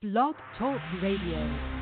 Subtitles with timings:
[0.00, 1.77] Blog Talk Radio.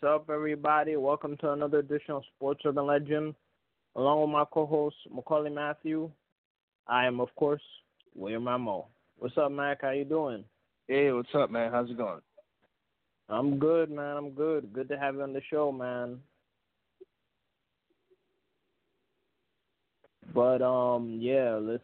[0.00, 0.94] What's up, everybody?
[0.94, 3.34] Welcome to another edition of Sports Urban Legend.
[3.96, 6.08] Along with my co-host Maccorley Mathieu,
[6.86, 7.62] I am, of course,
[8.14, 8.84] William Rameau.
[9.18, 9.82] What's up, Mac?
[9.82, 10.44] How you doing?
[10.86, 11.72] Hey, what's up, man?
[11.72, 12.20] How's it going?
[13.28, 14.16] I'm good, man.
[14.16, 14.72] I'm good.
[14.72, 16.20] Good to have you on the show, man.
[20.32, 21.82] But um, yeah, let's.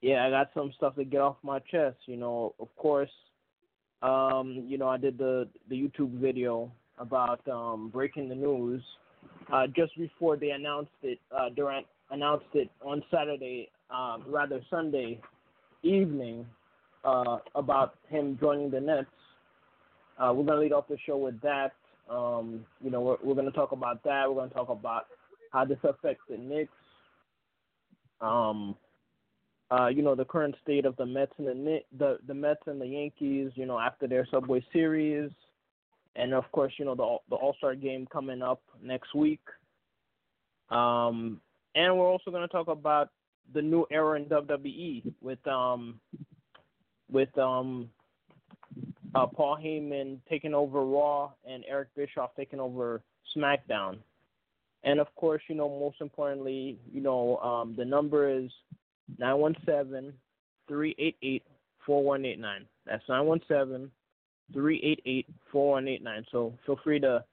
[0.00, 1.98] Yeah, I got some stuff to get off my chest.
[2.06, 3.10] You know, of course,
[4.00, 8.82] um, you know, I did the the YouTube video about um, breaking the news
[9.52, 11.18] uh, just before they announced it.
[11.36, 15.20] Uh, Durant announced it on Saturday, um, rather Sunday
[15.82, 16.46] evening,
[17.04, 19.06] uh, about him joining the Nets.
[20.18, 21.72] Uh, we're gonna lead off the show with that.
[22.10, 24.28] Um, you know, we're, we're gonna talk about that.
[24.28, 25.06] We're gonna talk about
[25.52, 26.72] how this affects the Knicks.
[28.20, 28.76] Um,
[29.70, 32.80] uh, you know the current state of the Mets and the the the Mets and
[32.80, 33.52] the Yankees.
[33.54, 35.30] You know after their Subway Series,
[36.20, 39.40] and of course you know the the All Star game coming up next week.
[40.70, 41.40] Um,
[41.74, 43.10] and we're also going to talk about
[43.52, 46.00] the new era in WWE with um
[47.10, 47.88] with um
[49.14, 53.02] uh, Paul Heyman taking over Raw and Eric Bischoff taking over
[53.36, 53.98] SmackDown.
[54.84, 58.50] And of course, you know, most importantly, you know, um, the number is
[59.18, 60.12] 917
[60.68, 61.42] 388
[61.84, 62.66] 4189.
[62.86, 63.90] That's 917
[64.52, 66.24] 388 4189.
[66.30, 67.24] So feel free to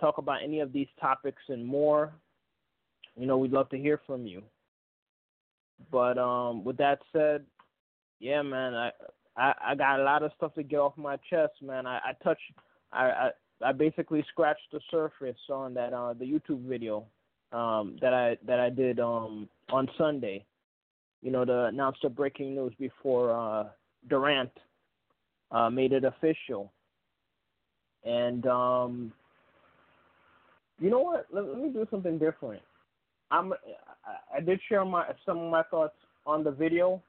[0.00, 2.12] talk about any of these topics and more.
[3.16, 4.42] You know, we'd love to hear from you.
[5.90, 7.44] But um, with that said,
[8.18, 8.90] yeah, man, I,
[9.36, 11.86] I I got a lot of stuff to get off my chest, man.
[11.86, 12.40] I, I touched,
[12.92, 13.30] I, I
[13.62, 17.04] I basically scratched the surface on that uh the YouTube video
[17.52, 20.44] um that I that I did um on Sunday
[21.22, 23.64] you know, to announce the breaking news before uh,
[24.08, 24.50] Durant
[25.50, 26.72] uh, made it official.
[28.04, 29.12] And um,
[30.80, 31.26] you know what?
[31.32, 32.62] Let, let, me do something different.
[33.30, 35.96] I'm I, I did share my some of my thoughts
[36.26, 37.02] on the video,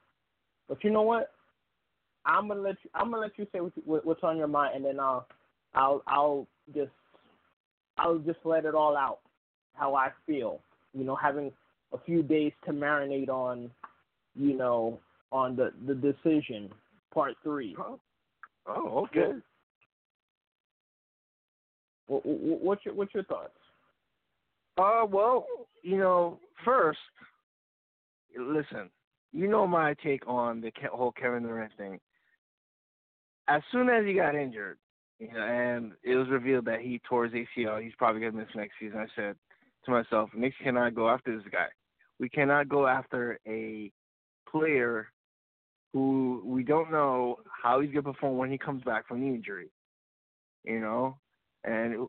[0.67, 1.31] but you know what?
[2.25, 2.89] I'm gonna let you.
[2.95, 5.27] I'm gonna let you say what, what's on your mind, and then I'll
[5.75, 6.91] I'll I'll just
[7.97, 9.19] I'll just let it all out
[9.73, 10.59] how I feel.
[10.93, 11.51] You know, having
[11.93, 13.69] a few days to marinate on
[14.37, 14.99] you know,
[15.31, 16.69] on the the decision
[17.13, 17.75] part three.
[18.67, 19.33] Oh okay.
[22.07, 23.51] What, what's your what's your thoughts?
[24.77, 25.45] Uh, well,
[25.81, 26.99] you know, first,
[28.37, 28.89] listen,
[29.33, 31.99] you know my take on the whole Kevin Durant thing.
[33.47, 34.77] As soon as he got injured,
[35.19, 38.47] you know, and it was revealed that he tore his ACL, he's probably gonna miss
[38.55, 38.99] next season.
[38.99, 39.35] I said
[39.85, 41.67] to myself, Knicks cannot go after this guy.
[42.19, 43.91] We cannot go after a
[44.49, 45.07] player
[45.93, 49.69] who we don't know how he's gonna perform when he comes back from the injury.
[50.63, 51.17] You know,
[51.63, 52.07] and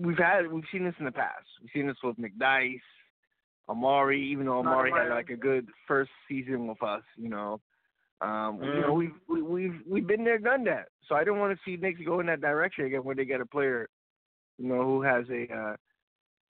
[0.00, 1.46] we've had we've seen this in the past.
[1.60, 2.80] We've seen this with McDyess,
[3.68, 4.16] Amar'e.
[4.16, 7.60] Even though Amar'e had like a good first season with us, you know,
[8.20, 8.74] um, mm.
[8.74, 10.88] you know we've we, have we have we've been there, done that.
[11.08, 13.40] So I don't want to see Knicks go in that direction again when they get
[13.40, 13.88] a player,
[14.58, 15.76] you know, who has a uh,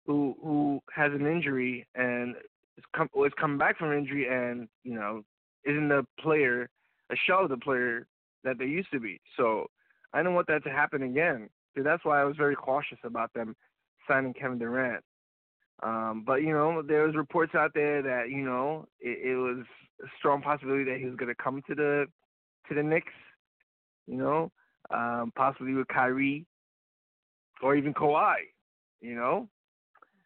[0.06, 2.34] who who has an injury and
[2.76, 5.22] is come was coming back from injury and you know
[5.64, 6.68] isn't the player
[7.10, 8.06] a shell of the player
[8.44, 9.20] that they used to be.
[9.36, 9.66] So
[10.12, 11.48] I don't want that to happen again.
[11.76, 13.54] So that's why I was very cautious about them
[14.06, 15.04] signing Kevin Durant.
[15.82, 19.64] Um, but you know, there was reports out there that you know it, it was
[20.02, 22.06] a strong possibility that he was going to come to the
[22.68, 23.12] to the Knicks.
[24.06, 24.52] You know,
[24.90, 26.46] um, possibly with Kyrie
[27.62, 28.36] or even Kawhi.
[29.00, 29.48] You know,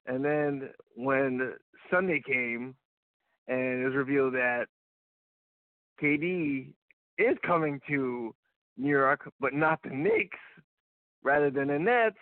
[0.06, 1.52] and then when
[1.90, 2.75] Sunday came,
[3.46, 4.69] and it was revealed that
[6.02, 6.69] KD
[7.19, 8.34] is coming to
[8.76, 10.38] New York, but not the Knicks,
[11.22, 12.16] rather than the Nets.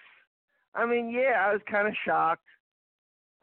[0.75, 2.45] I mean, yeah, I was kind of shocked.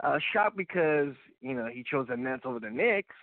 [0.00, 3.16] I was shocked because you know he chose the Nets over the Knicks,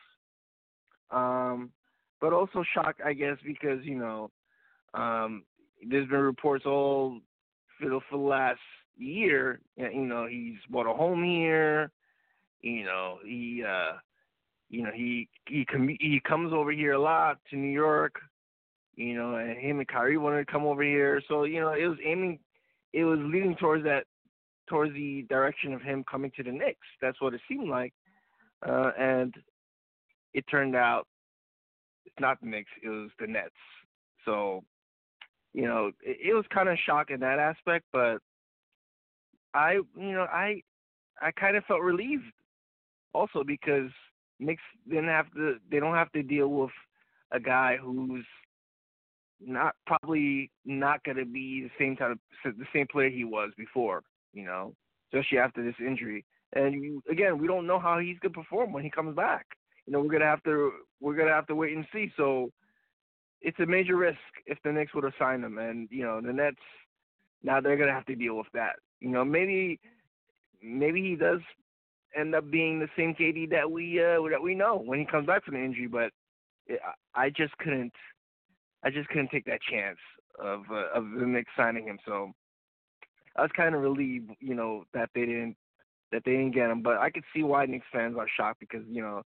[1.11, 1.71] um,
[2.19, 4.31] but also shocked, I guess, because you know
[4.93, 5.43] um,
[5.87, 7.19] there's been reports all
[7.79, 8.59] for the, for the last
[8.97, 9.61] year.
[9.77, 11.91] You know, he's bought a home here.
[12.61, 13.97] You know, he uh
[14.69, 18.15] you know, he he com- he comes over here a lot to New York.
[18.95, 21.21] You know, and him and Kyrie wanted to come over here.
[21.27, 22.39] So, you know, it was aiming
[22.93, 24.05] it was leading towards that
[24.67, 26.87] towards the direction of him coming to the Knicks.
[27.01, 27.93] That's what it seemed like,
[28.67, 29.33] uh, and
[30.33, 31.07] it turned out
[32.05, 32.71] it's not the Knicks.
[32.83, 33.51] It was the Nets.
[34.23, 34.63] So,
[35.53, 38.17] you know, it, it was kind of shock in that aspect, but
[39.53, 40.61] I, you know, I,
[41.21, 42.23] I kind of felt relieved
[43.13, 43.89] also because
[44.39, 45.55] Knicks didn't have to.
[45.69, 46.71] They don't have to deal with
[47.31, 48.25] a guy who's
[49.39, 52.19] not probably not going to be the same type of
[52.57, 54.03] the same player he was before.
[54.33, 54.73] You know,
[55.11, 56.25] especially after this injury.
[56.53, 59.45] And again, we don't know how he's going to perform when he comes back.
[59.85, 62.11] You know, we're gonna have to we're gonna have to wait and see.
[62.17, 62.49] So
[63.41, 64.17] it's a major risk
[64.47, 66.57] if the Knicks would have signed him, and you know the Nets
[67.43, 68.77] now they're gonna have to deal with that.
[68.99, 69.79] You know, maybe
[70.63, 71.41] maybe he does
[72.17, 75.27] end up being the same KD that we uh, that we know when he comes
[75.27, 76.11] back from the injury, but
[76.67, 76.79] it,
[77.13, 77.93] I just couldn't
[78.83, 79.97] I just couldn't take that chance
[80.39, 81.99] of uh, of the Knicks signing him.
[82.05, 82.31] So
[83.35, 85.55] I was kind of relieved, you know, that they didn't
[86.11, 86.81] that they didn't get him.
[86.81, 89.23] But I could see why Knicks fans are shocked because you know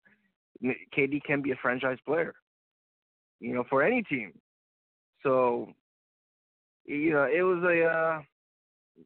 [0.95, 2.33] KD can be a franchise player,
[3.39, 4.33] you know, for any team.
[5.23, 5.73] So
[6.85, 8.21] you know, it was a uh,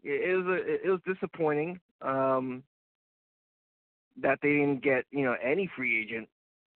[0.03, 2.63] it was a it was disappointing um,
[4.21, 6.27] that they didn't get you know any free agent.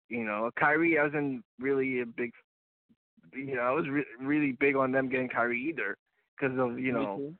[0.09, 2.31] You know, Kyrie I wasn't really a big
[3.35, 5.97] you know, I was re- really big on them getting Kyrie either
[6.38, 7.33] because of you know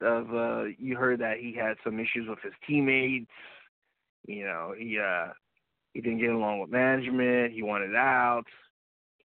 [0.00, 3.30] of uh you heard that he had some issues with his teammates.
[4.26, 5.32] You know, he uh
[5.94, 7.52] he didn't get along with management.
[7.52, 8.44] He wanted out.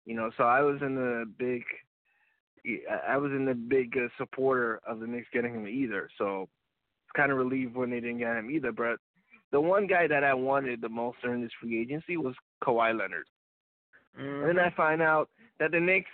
[0.05, 1.63] You know, so I was in the big
[3.07, 6.09] I was in the big uh, supporter of the Knicks getting him either.
[6.17, 8.71] So it's kind of relieved when they didn't get him either.
[8.71, 8.97] But
[9.51, 13.25] the one guy that I wanted the most during this free agency was Kawhi Leonard.
[14.19, 14.47] Mm-hmm.
[14.47, 15.29] And then I find out
[15.59, 16.09] that the Knicks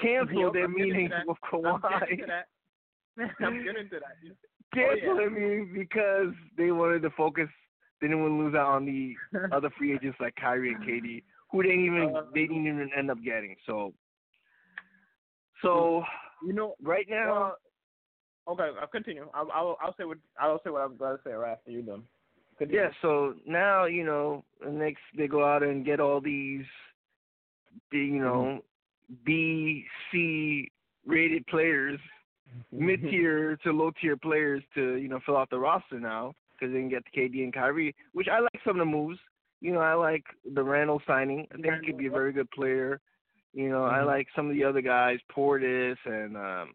[0.00, 2.00] canceled their meeting with I'm Kawhi.
[2.00, 3.30] getting to that.
[3.44, 4.36] I'm getting to that.
[4.74, 5.28] Canceled Oh, yeah.
[5.28, 7.48] meeting because they wanted to focus.
[8.00, 9.14] They didn't want to lose out on the
[9.52, 12.90] other free agents like Kyrie and KD, who they didn't even Uh, they didn't even
[12.96, 13.56] end up getting.
[13.66, 13.92] So,
[15.62, 16.04] so
[16.46, 17.54] you know, right now,
[18.46, 19.28] well, okay, I'll continue.
[19.34, 21.82] I'll, I'll I'll say what I'll say what I'm going to say right after you're
[21.82, 22.04] done.
[22.58, 22.80] Continue.
[22.82, 22.88] yeah.
[23.02, 26.64] So now you know the Knicks they go out and get all these,
[27.92, 28.60] you know,
[29.24, 30.70] B C
[31.06, 31.98] rated players,
[32.72, 36.72] mid tier to low tier players to you know fill out the roster now because
[36.72, 39.18] they can get the KD and Kyrie, which I like some of the moves.
[39.60, 41.46] You know, I like the Randle signing.
[41.52, 43.00] I think he could be a very good player.
[43.54, 44.06] You know, I Mhm.
[44.06, 46.74] like some of the other guys, Portis and um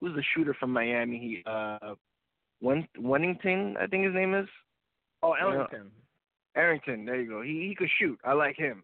[0.00, 1.18] who's the shooter from Miami?
[1.18, 1.94] He uh
[2.60, 4.48] Wen- Wennington, I think his name is.
[5.22, 5.40] Oh, know,
[6.56, 7.42] Ellington, there you go.
[7.42, 8.18] He he could shoot.
[8.24, 8.82] I like him.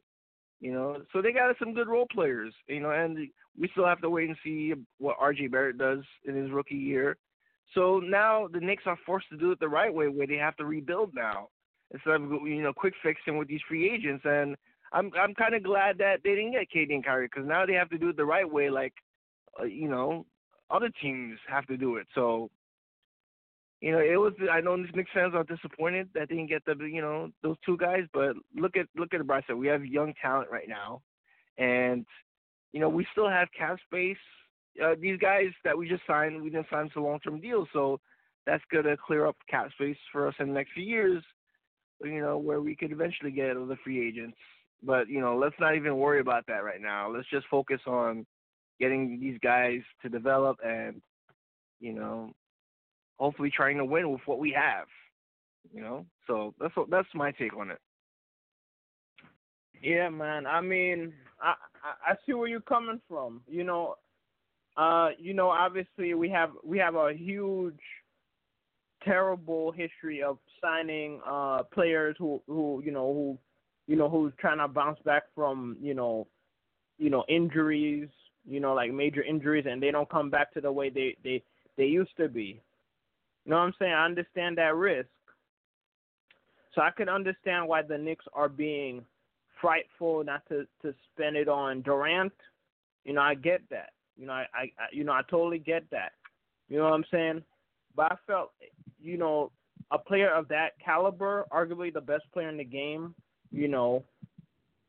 [0.61, 2.55] You know, so they got some good role players.
[2.69, 3.19] You know, and
[3.59, 5.49] we still have to wait and see what R.J.
[5.49, 7.17] Barrett does in his rookie year.
[7.75, 10.57] So now the Knicks are forced to do it the right way, where they have
[10.57, 11.49] to rebuild now
[11.93, 14.25] instead of you know quick fixing with these free agents.
[14.25, 14.57] And
[14.93, 17.75] I'm I'm kind of glad that they didn't get KD and Kyrie because now they
[17.75, 18.95] have to do it the right way, like
[19.61, 20.27] uh, you know
[20.71, 22.07] other teams have to do it.
[22.15, 22.51] So
[23.81, 24.33] you know, it was.
[24.51, 27.77] I know Knicks fans are disappointed that they didn't get the, you know, those two
[27.77, 28.05] guys.
[28.13, 29.57] But look at look at the bright side.
[29.57, 31.03] We have young talent right now,
[31.59, 32.07] and
[32.73, 34.17] you know, we still have cap space.
[34.83, 38.01] Uh, these guys that we just signed, we didn't sign to long term deals, so
[38.47, 41.23] that's gonna clear up cap space for us in the next few years.
[42.03, 44.37] You know, where we could eventually get other free agents.
[44.83, 47.11] But you know, let's not even worry about that right now.
[47.11, 48.27] Let's just focus on
[48.81, 51.01] getting these guys to develop and
[51.81, 52.33] you know
[53.19, 54.87] hopefully trying to win with what we have.
[55.73, 57.79] You know, so that's what that's my take on it.
[59.83, 60.47] Yeah, man.
[60.47, 61.55] I mean, I,
[62.07, 63.43] I see where you're coming from.
[63.47, 63.97] You know,
[64.77, 67.81] uh, you know, obviously we have we have a huge,
[69.05, 73.39] terrible history of signing uh players who who you know who
[73.87, 76.27] you know who's trying to bounce back from you know
[76.99, 78.09] you know injuries
[78.47, 81.43] you know like major injuries and they don't come back to the way they they
[81.77, 82.61] they used to be
[83.51, 83.93] know what i'm saying?
[83.93, 85.09] I understand that risk.
[86.75, 89.05] So i can understand why the knicks are being
[89.61, 92.33] frightful not to to spend it on durant.
[93.05, 93.91] You know i get that.
[94.17, 96.13] You know i i I- you know i totally get that.
[96.69, 97.43] You know what i'm saying?
[97.97, 98.53] But i felt
[99.01, 99.51] you know
[99.91, 103.15] a player of that caliber arguably the best player in the game
[103.55, 104.03] you know,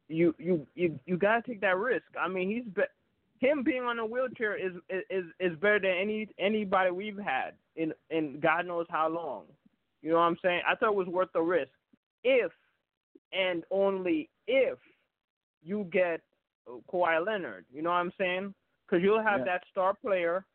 [0.08, 2.06] you you you you gotta take that risk.
[2.20, 2.74] I mean, he's
[3.46, 4.74] him being on a wheelchair is
[5.10, 9.44] is is better than any anybody we've had in in God knows how long.
[10.02, 10.62] You know what I'm saying?
[10.68, 11.72] I thought it was worth the risk
[12.24, 12.52] if
[13.34, 14.78] and only if
[15.64, 16.22] you get
[16.92, 17.66] Kawhi Leonard.
[17.74, 18.54] You know what I'm saying?
[18.88, 19.46] Because you'll have Yeah.
[19.46, 20.46] that star player,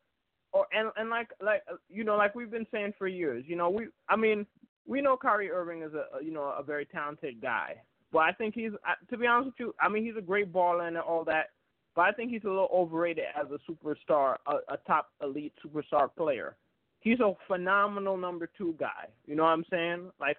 [0.53, 3.69] or and and like like you know like we've been saying for years, you know
[3.69, 4.45] we I mean
[4.85, 7.81] we know Kyrie Irving is a you know a very talented guy,
[8.11, 8.71] but I think he's
[9.09, 11.51] to be honest with you, I mean he's a great baller and all that,
[11.95, 16.09] but I think he's a little overrated as a superstar, a, a top elite superstar
[16.15, 16.55] player.
[17.01, 19.07] He's a phenomenal number two guy.
[19.25, 20.11] You know what I'm saying?
[20.19, 20.37] Like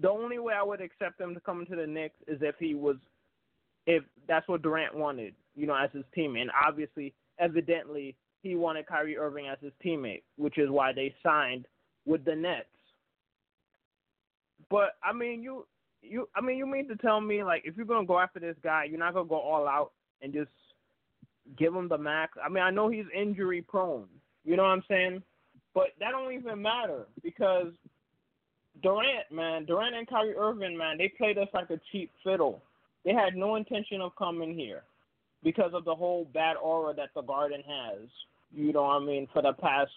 [0.00, 2.74] the only way I would accept him to come into the Knicks is if he
[2.74, 2.96] was,
[3.86, 6.42] if that's what Durant wanted, you know, as his teammate.
[6.42, 11.66] And obviously, evidently, he wanted Kyrie Irving as his teammate, which is why they signed
[12.06, 12.66] with the Nets.
[14.70, 15.66] But I mean, you,
[16.02, 18.56] you, I mean, you mean to tell me like if you're gonna go after this
[18.62, 19.92] guy, you're not gonna go all out
[20.22, 20.50] and just
[21.58, 22.36] give him the max?
[22.44, 24.06] I mean, I know he's injury prone.
[24.44, 25.22] You know what I'm saying?
[25.74, 27.72] But that don't even matter because
[28.82, 32.62] Durant, man, Durant and Kyrie Irving, man, they played us like a cheap fiddle.
[33.04, 34.82] They had no intention of coming here
[35.42, 38.08] because of the whole bad aura that the Garden has.
[38.52, 39.28] You know what I mean?
[39.32, 39.90] For the past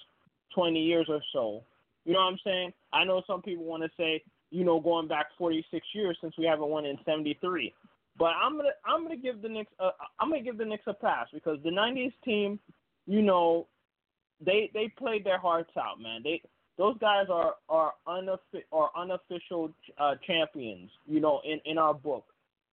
[0.56, 1.64] 20 years or so.
[2.06, 2.74] You know what I'm saying?
[2.92, 6.46] I know some people want to say, you know, going back 46 years since we
[6.46, 7.74] haven't won in 73.
[8.18, 9.90] But I'm gonna I'm gonna give the Knicks a,
[10.20, 12.60] I'm gonna give the Knicks a pass because the '90s team,
[13.08, 13.68] you know,
[14.44, 16.22] they they played their hearts out, man.
[16.24, 16.42] They
[16.78, 22.26] those guys are are unoffi- are unofficial uh, champions, you know, in in our book.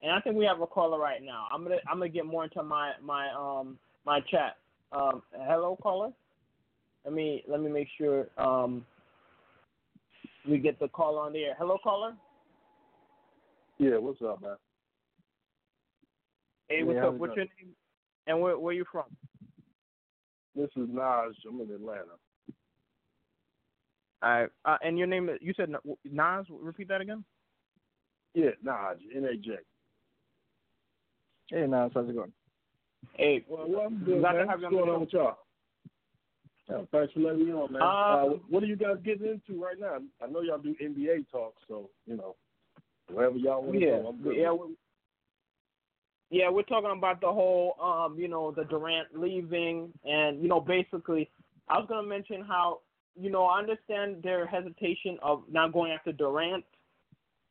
[0.02, 1.47] And I think we have a caller right now.
[1.52, 4.56] I'm gonna I'm gonna get more into my my um my chat.
[4.92, 6.11] Um, hello caller.
[7.04, 8.85] Let me let me make sure um
[10.49, 11.54] we get the call on the air.
[11.59, 12.14] Hello caller.
[13.78, 14.56] Yeah, what's up, man?
[16.70, 17.14] Hey, what's yeah, up?
[17.14, 17.74] What's your name?
[18.28, 19.04] And where where you from?
[20.54, 21.34] This is Nas.
[21.46, 22.16] I'm in Atlanta.
[24.22, 24.48] All right.
[24.64, 25.28] Uh, and your name?
[25.40, 25.70] You said
[26.04, 26.46] Nas.
[26.48, 27.24] Repeat that again.
[28.34, 28.98] Yeah, Nas.
[29.14, 29.56] N A J.
[31.50, 31.90] Hey, Nas.
[31.92, 32.32] How's it going?
[33.14, 34.34] Hey, well, well I'm good, man.
[34.34, 35.38] to have What's going on with y'all?
[36.68, 37.82] Yeah, thanks for letting me on, man.
[37.82, 39.96] Uh, uh, what are you guys getting into right now?
[40.22, 42.36] I know y'all do NBA talk, so you know,
[43.12, 44.36] wherever y'all want to yeah, go, I'm good.
[44.36, 44.76] Yeah, we,
[46.30, 50.60] yeah, we're talking about the whole, um, you know, the Durant leaving, and you know,
[50.60, 51.28] basically,
[51.68, 52.80] I was gonna mention how,
[53.20, 56.64] you know, I understand their hesitation of not going after Durant.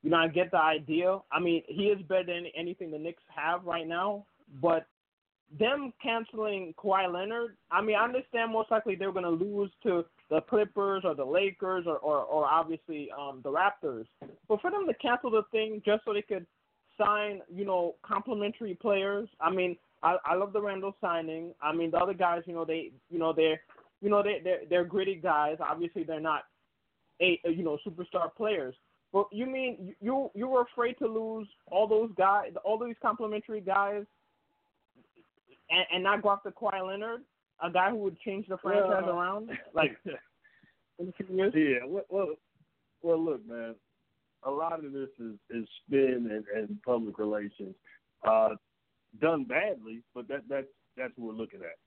[0.01, 1.19] You know, I get the idea.
[1.29, 4.25] I mean, he is better than anything the Knicks have right now,
[4.61, 4.87] but
[5.57, 10.05] them canceling Kawhi Leonard, I mean, I understand most likely they're going to lose to
[10.29, 14.05] the Clippers or the Lakers or, or, or obviously um, the Raptors.
[14.47, 16.45] But for them to cancel the thing just so they could
[16.99, 21.53] sign, you know, complimentary players, I mean, I, I love the Randle signing.
[21.61, 23.59] I mean, the other guys, you know, they, you know, they're,
[24.01, 25.57] you know, they they're, they're gritty guys.
[25.59, 26.43] Obviously, they're not,
[27.21, 28.75] a you know, superstar players.
[29.11, 33.59] But you mean you you were afraid to lose all those guys, all these complimentary
[33.59, 34.05] guys
[35.69, 37.21] and, and not go after Kawhi Leonard,
[37.63, 39.97] a guy who would change the franchise well, around, like
[40.99, 41.53] in a few years.
[41.55, 42.35] Yeah, well, well,
[43.01, 43.75] well, look, man.
[44.43, 47.75] A lot of this is is spin and, and public relations,
[48.27, 48.49] uh,
[49.21, 50.67] done badly, but that that's
[50.97, 51.77] that's what we're looking at.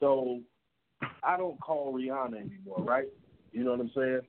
[0.00, 0.40] So,
[1.22, 3.08] I don't call Rihanna anymore, right?
[3.52, 4.20] You know what I'm saying?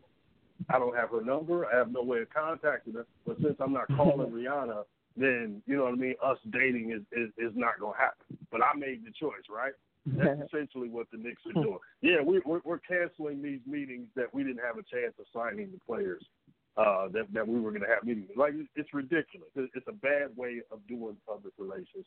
[0.69, 1.65] I don't have her number.
[1.65, 3.05] I have no way of contacting her.
[3.25, 4.83] But since I'm not calling Rihanna,
[5.17, 6.15] then you know what I mean.
[6.23, 8.37] Us dating is is, is not going to happen.
[8.51, 9.73] But I made the choice, right?
[10.05, 11.79] That's essentially what the Knicks are doing.
[12.01, 15.71] Yeah, we, we're we're canceling these meetings that we didn't have a chance of signing
[15.71, 16.23] the players
[16.77, 18.29] uh, that that we were going to have meetings.
[18.35, 19.49] Like it's ridiculous.
[19.55, 22.05] It's a bad way of doing public relations.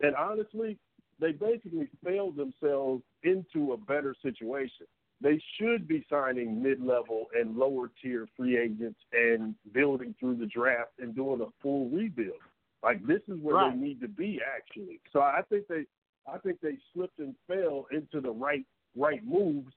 [0.00, 0.78] And honestly,
[1.20, 4.86] they basically failed themselves into a better situation.
[5.22, 11.14] They should be signing mid-level and lower-tier free agents and building through the draft and
[11.14, 12.40] doing a full rebuild.
[12.82, 13.74] Like this is where right.
[13.74, 15.00] they need to be actually.
[15.12, 15.84] So I think they,
[16.26, 18.64] I think they slipped and fell into the right
[18.96, 19.72] right moves,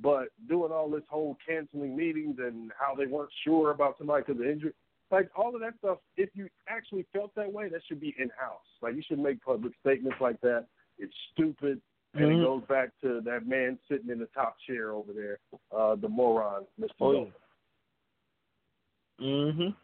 [0.00, 4.40] but doing all this whole canceling meetings and how they weren't sure about somebody because
[4.40, 4.72] of injury,
[5.10, 5.98] like all of that stuff.
[6.16, 8.60] If you actually felt that way, that should be in house.
[8.82, 10.66] Like you should make public statements like that.
[10.98, 11.80] It's stupid.
[12.14, 12.40] And mm-hmm.
[12.40, 15.38] it goes back to that man sitting in the top chair over there,
[15.76, 16.88] uh, the moron, Mr.
[17.00, 19.26] Oh, yeah.
[19.26, 19.74] Mhm.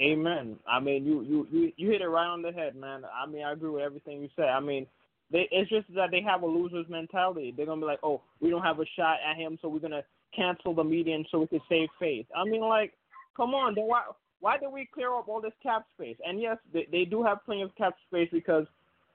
[0.00, 0.58] Amen.
[0.66, 3.02] I mean, you, you you you hit it right on the head, man.
[3.04, 4.46] I mean, I agree with everything you said.
[4.46, 4.88] I mean,
[5.30, 7.52] they, it's just that they have a loser's mentality.
[7.56, 10.04] They're gonna be like, oh, we don't have a shot at him, so we're gonna
[10.34, 12.26] cancel the meeting so we can save face.
[12.34, 12.94] I mean, like,
[13.36, 14.02] come on, then why
[14.40, 16.16] why did we clear up all this cap space?
[16.24, 18.66] And yes, they, they do have plenty of cap space because,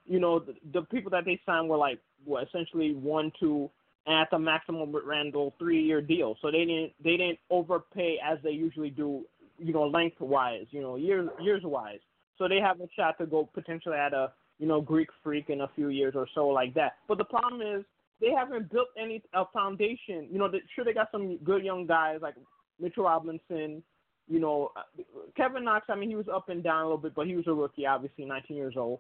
[0.05, 3.69] you know, the, the people that they signed were like what essentially one, two,
[4.05, 6.35] and at the maximum with Randle three year deal.
[6.41, 9.23] So they didn't they didn't overpay as they usually do,
[9.57, 11.99] you know, lengthwise, you know, years years wise.
[12.37, 15.61] So they have a shot to go potentially at a you know Greek freak in
[15.61, 16.93] a few years or so like that.
[17.07, 17.83] But the problem is
[18.21, 20.27] they haven't built any a foundation.
[20.31, 22.35] You know, they, sure they got some good young guys like
[22.79, 23.83] Mitchell Robinson.
[24.29, 25.03] You know, uh,
[25.35, 25.87] Kevin Knox.
[25.89, 27.85] I mean, he was up and down a little bit, but he was a rookie,
[27.85, 28.99] obviously, 19 years old.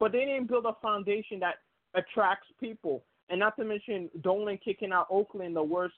[0.00, 1.56] But they didn't build a foundation that
[1.94, 5.94] attracts people, and not to mention Dolan kicking out Oakland the worst,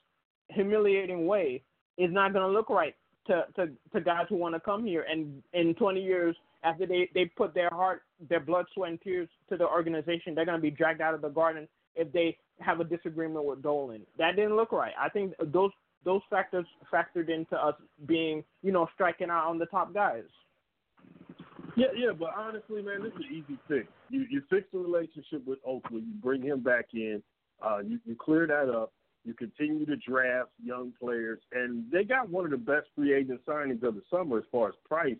[0.49, 1.63] humiliating way
[1.97, 2.95] is not going to look right
[3.25, 5.05] to, to to guys who want to come here.
[5.09, 9.29] And in 20 years, after they they put their heart, their blood, sweat, and tears
[9.49, 12.79] to the organization, they're going to be dragged out of the garden if they have
[12.79, 14.01] a disagreement with Dolan.
[14.17, 14.93] That didn't look right.
[14.99, 15.71] I think those
[16.03, 20.23] those factors factored into us being, you know, striking out on the top guys.
[21.75, 23.87] Yeah, yeah, but honestly, man, this is an easy fix.
[24.09, 27.21] You you fix the relationship with Oakland, you bring him back in,
[27.61, 28.93] uh, you you clear that up,
[29.25, 33.41] you continue to draft young players, and they got one of the best free agent
[33.45, 35.17] signings of the summer as far as price.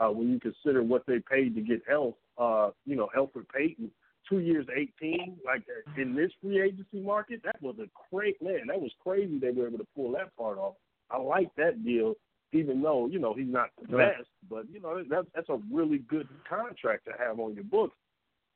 [0.00, 3.90] Uh, when you consider what they paid to get Elf, uh, you know, Elfrid Payton,
[4.28, 5.62] two years, eighteen, like
[5.96, 8.66] in this free agency market, that was a great man.
[8.68, 10.74] That was crazy they were able to pull that part off.
[11.10, 12.14] I like that deal,
[12.52, 15.98] even though you know he's not the best, but you know that's that's a really
[15.98, 17.96] good contract to have on your books.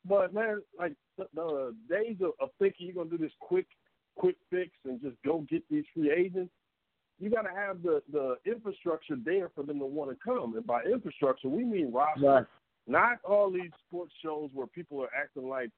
[0.07, 3.67] But man, like the, the days of, of thinking you're gonna do this quick,
[4.17, 6.53] quick fix and just go get these free agents,
[7.19, 10.57] you got to have the the infrastructure there for them to want to come.
[10.57, 12.27] And by infrastructure, we mean roster.
[12.27, 12.45] Right.
[12.87, 15.71] Not all these sports shows where people are acting like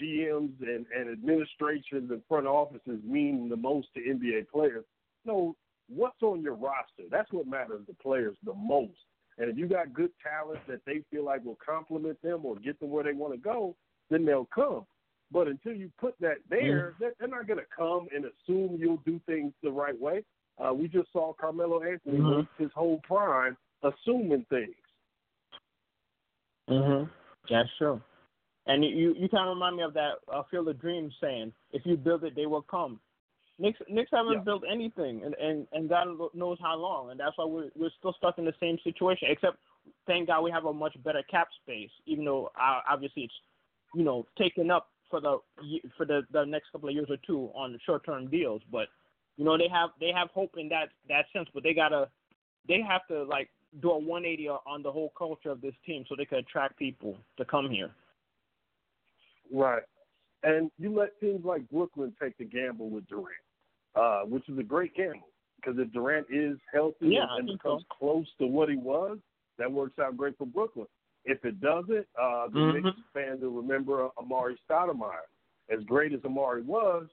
[0.00, 4.84] GMs and, and administrations and front offices mean the most to NBA players.
[5.24, 5.56] No,
[5.88, 7.04] what's on your roster?
[7.10, 8.98] That's what matters to players the most.
[9.38, 12.78] And if you got good talent that they feel like will complement them or get
[12.80, 13.74] them where they want to go,
[14.10, 14.86] then they'll come.
[15.32, 19.02] But until you put that there, they're, they're not going to come and assume you'll
[19.06, 20.24] do things the right way.
[20.62, 22.46] Uh, we just saw Carmelo Anthony Mhm.
[22.58, 24.76] his whole prime assuming things.
[26.68, 27.10] Mhm.
[27.48, 28.00] That's true.
[28.66, 31.84] And you you kind of remind me of that uh, Field of Dreams saying, "If
[31.84, 33.00] you build it, they will come."
[33.58, 34.40] Knicks Knicks haven't Yeah.
[34.40, 38.12] built anything, and, and and God knows how long, and that's why we're we're still
[38.14, 39.28] stuck in the same situation.
[39.30, 39.58] Except,
[40.06, 43.34] thank God, we have a much better cap space, even though uh, obviously it's
[43.94, 45.38] you know taken up for the
[45.96, 48.62] for the the next couple of years or two on short term deals.
[48.70, 48.88] But
[49.36, 52.08] you know they have they have hope in that that sense, but they gotta
[52.68, 56.14] they have to like do a 180 on the whole culture of this team so
[56.16, 57.90] they can attract people to come here.
[59.52, 59.82] Right.
[60.42, 63.28] And you let teams like Brooklyn take the gamble with Durant,
[63.94, 67.96] uh, which is a great gamble because if Durant is healthy Yeah, and, becomes so.
[67.98, 69.18] close to what he was,
[69.58, 70.88] that works out great for Brooklyn.
[71.24, 72.82] If it doesn't, uh, the Mhm.
[72.82, 75.26] Knicks fans will remember Amar'e Stoudemire.
[75.68, 77.08] As great as Amar'e was,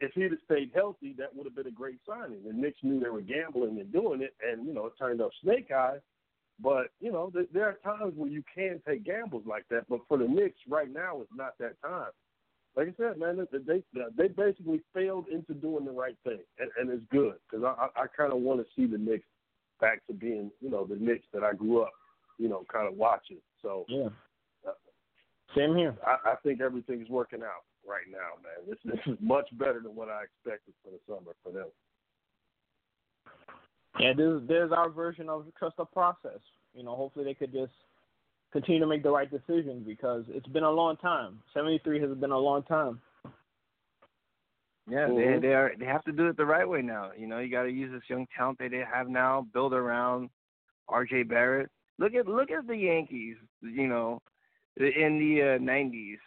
[0.00, 2.38] if he'd have stayed healthy, that would have been a great signing.
[2.46, 5.30] The Knicks knew they were gambling and doing it, and you know it turned up
[5.42, 6.00] snake eyes.
[6.60, 9.88] But you know th- there are times where you can take gambles like that.
[9.88, 12.10] But for the Knicks right now, it's not that time.
[12.76, 13.82] Like I said, man, they they,
[14.16, 18.04] they basically failed into doing the right thing, and, and it's good because I I,
[18.04, 19.26] I kind of want to see the Knicks
[19.80, 21.92] back to being you know the Knicks that I grew up
[22.38, 23.38] you know kind of watching.
[23.62, 24.08] So Yeah.
[24.66, 24.72] Uh,
[25.56, 25.96] Same here.
[26.06, 28.68] I, I think everything is working out right now, man.
[28.68, 31.68] This, this is much better than what I expected for the summer for them.
[33.98, 36.40] Yeah, this there's our version of trust the process.
[36.74, 37.72] You know, hopefully they could just
[38.52, 41.40] continue to make the right decisions because it's been a long time.
[41.52, 43.00] Seventy three has been a long time.
[44.88, 45.40] Yeah, Mhm.
[45.40, 47.10] they they are they have to do it the right way now.
[47.16, 50.30] You know, you got to use this young talent that they have now, build around
[50.88, 51.24] R.J.
[51.24, 51.70] Barrett.
[51.98, 53.36] Look at look at the Yankees.
[53.60, 54.22] You know,
[54.76, 56.18] in the uh, '90s.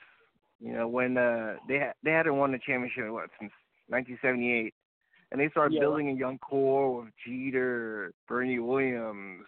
[0.61, 3.51] You know, when uh, they had they hadn't won the championship what since
[3.87, 4.73] 1978,
[5.31, 5.81] and they started Yeah.
[5.81, 9.45] building a young core with Jeter, Bernie Williams,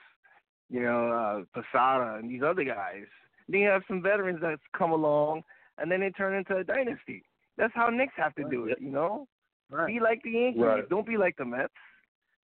[0.70, 3.06] you know, uh, Posada, and these other guys.
[3.48, 5.44] Then you have some veterans that's come along,
[5.78, 7.24] and then they turn into a dynasty.
[7.58, 9.28] That's how Knicks have to do it, you know.
[9.88, 10.62] Be like the Yankees.
[10.62, 10.90] Right.
[10.90, 11.74] Don't be like the Mets.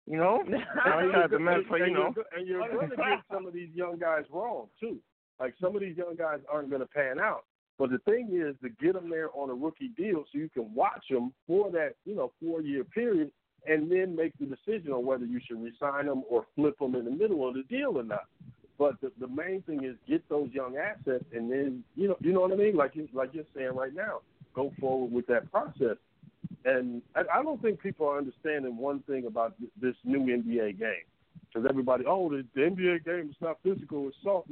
[0.06, 0.42] You know.
[0.84, 2.12] I And tried the Mets, but you know.
[2.36, 4.98] and you're going to get some of these young guys wrong too.
[5.38, 7.44] Like some of these young guys aren't going to pan out.
[7.80, 10.74] But the thing is to get them there on a rookie deal so you can
[10.74, 13.30] watch them for that you know four year period,
[13.66, 17.06] and then make the decision on whether you should resign them or flip them in
[17.06, 18.26] the middle of the deal or not.
[18.78, 22.34] But the, the main thing is get those young assets, and then you know you
[22.34, 22.76] know what I mean.
[22.76, 24.20] Like like you're saying right now,
[24.54, 25.96] go forward with that process.
[26.66, 30.78] And I, I don't think people are understanding one thing about th- this new NBA
[30.78, 31.06] game.
[31.46, 34.50] Because everybody, oh, the, the NBA game is not physical, it's soft.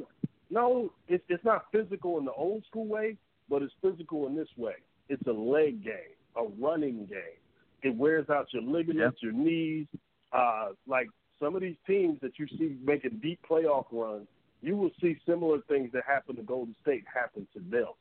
[0.51, 3.17] No, it's, it's not physical in the old school way,
[3.51, 4.75] but it's physical in this way.
[5.09, 7.39] It's a leg game, a running game.
[7.83, 9.87] It wears out your ligaments, your knees.
[10.33, 11.09] Uh, like
[11.41, 14.27] some of these teams that you see making deep playoff runs,
[14.61, 17.93] you will see similar things that happen to Golden State happen to them.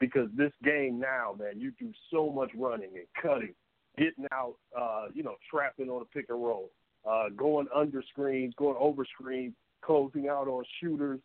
[0.00, 3.54] because this game now, man, you do so much running and cutting,
[3.96, 6.70] getting out, uh, you know, trapping on a pick and roll,
[7.08, 11.20] uh, going under screens, going over screens, closing out on shooters,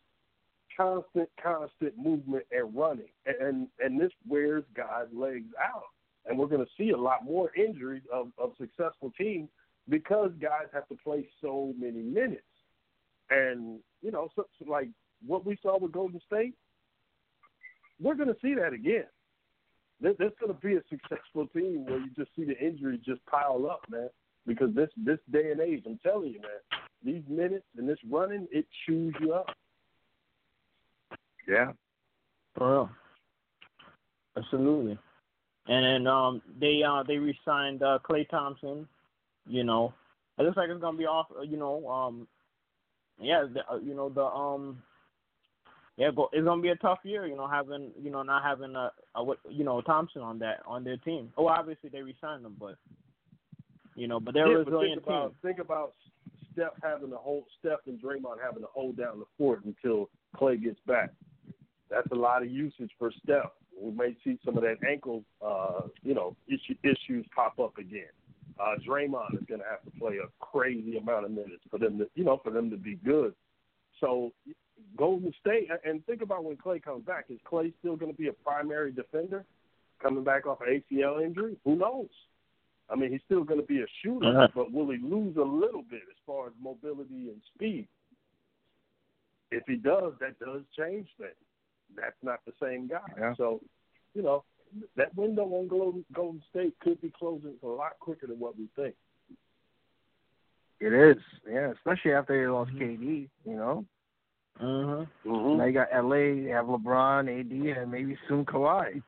[0.75, 5.83] constant, constant movement and running, and and this wears guys' legs out,
[6.25, 9.49] and we're going to see a lot more injuries of, of successful teams
[9.89, 12.43] because guys have to play so many minutes,
[13.29, 14.89] and you know, so, so like
[15.25, 16.53] what we saw with Golden State,
[18.01, 19.05] we're going to see that again.
[20.01, 23.25] There, There's going to be a successful team where you just see the injuries just
[23.25, 24.09] pile up, man.
[24.45, 28.45] Because this this day and age, I'm telling you, man, these minutes and this running,
[28.51, 29.47] it chews you up.
[31.47, 31.71] Yeah.
[32.55, 32.89] For real.
[34.37, 34.97] Absolutely.
[35.67, 38.87] And then um they uh they re-signed uh Klay Thompson,
[39.47, 39.93] you know.
[40.37, 42.27] It looks like it's gonna be off you know, um
[43.19, 44.81] yeah, the, uh, you know, the um
[45.95, 48.75] yeah, but it's gonna be a tough year, you know, having you know, not having
[48.75, 51.31] a, a you know, Thompson on that on their team.
[51.37, 52.75] Oh obviously they re signed him, but
[53.95, 55.35] you know, but they're yeah, a resilient but think about, team.
[55.43, 55.93] Think about
[56.53, 60.61] Steph having to hold Steph and Draymond having to hold down the fort until Klay
[60.61, 61.11] gets back.
[61.89, 63.51] That's a lot of usage for Steph.
[63.79, 68.09] We may see some of that ankle, uh, you know, issue, issues pop up again.
[68.59, 71.97] Uh, Draymond is going to have to play a crazy amount of minutes for them
[71.97, 73.33] to, you know, for them to be good.
[73.99, 74.31] So
[74.95, 77.25] Golden State, and think about when Klay comes back.
[77.29, 79.43] Is Klay still going to be a primary defender
[80.01, 81.57] coming back off an ACL injury?
[81.65, 82.09] Who knows?
[82.89, 84.47] I mean, he's still going to be a shooter, Uh-huh.
[84.53, 87.87] but will he lose a little bit as far as mobility and speed?
[89.51, 91.33] If he does, that does change things.
[91.95, 92.99] That's not the same guy.
[93.17, 93.33] Yeah.
[93.35, 93.61] So,
[94.13, 94.43] you know,
[94.95, 98.67] that window on Golden Golden State could be closing a lot quicker than what we
[98.75, 98.95] think.
[100.79, 101.21] It is.
[101.47, 103.29] Yeah, especially after they lost KD.
[103.45, 103.85] You know.
[104.61, 105.57] Mhm.
[105.57, 109.01] Now you got LA, you have LeBron, AD, and maybe soon Kawhi.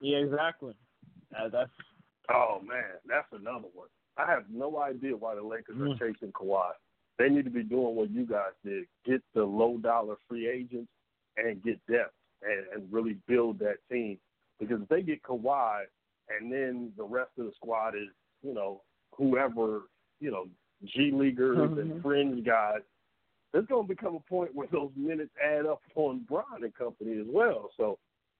[0.00, 0.74] Yeah, exactly.
[1.36, 1.70] Uh, that's
[2.30, 3.88] Oh man, that's another one.
[4.16, 5.94] I have no idea why the Lakers Mm.
[5.94, 6.72] are chasing Kawhi.
[7.18, 10.90] They need to be doing what you guys did: get the low dollar free agents
[11.36, 14.18] and get depth and, and really build that team.
[14.58, 15.82] Because if they get Kawhi
[16.28, 18.08] and then the rest of the squad is,
[18.42, 19.82] you know, whoever,
[20.20, 20.46] you know,
[20.84, 21.78] G leaguers Mhm.
[21.80, 22.82] and fringe guys,
[23.52, 27.18] there's going to become a point where those minutes add up on Bron and company
[27.20, 27.70] as well.
[27.76, 27.98] So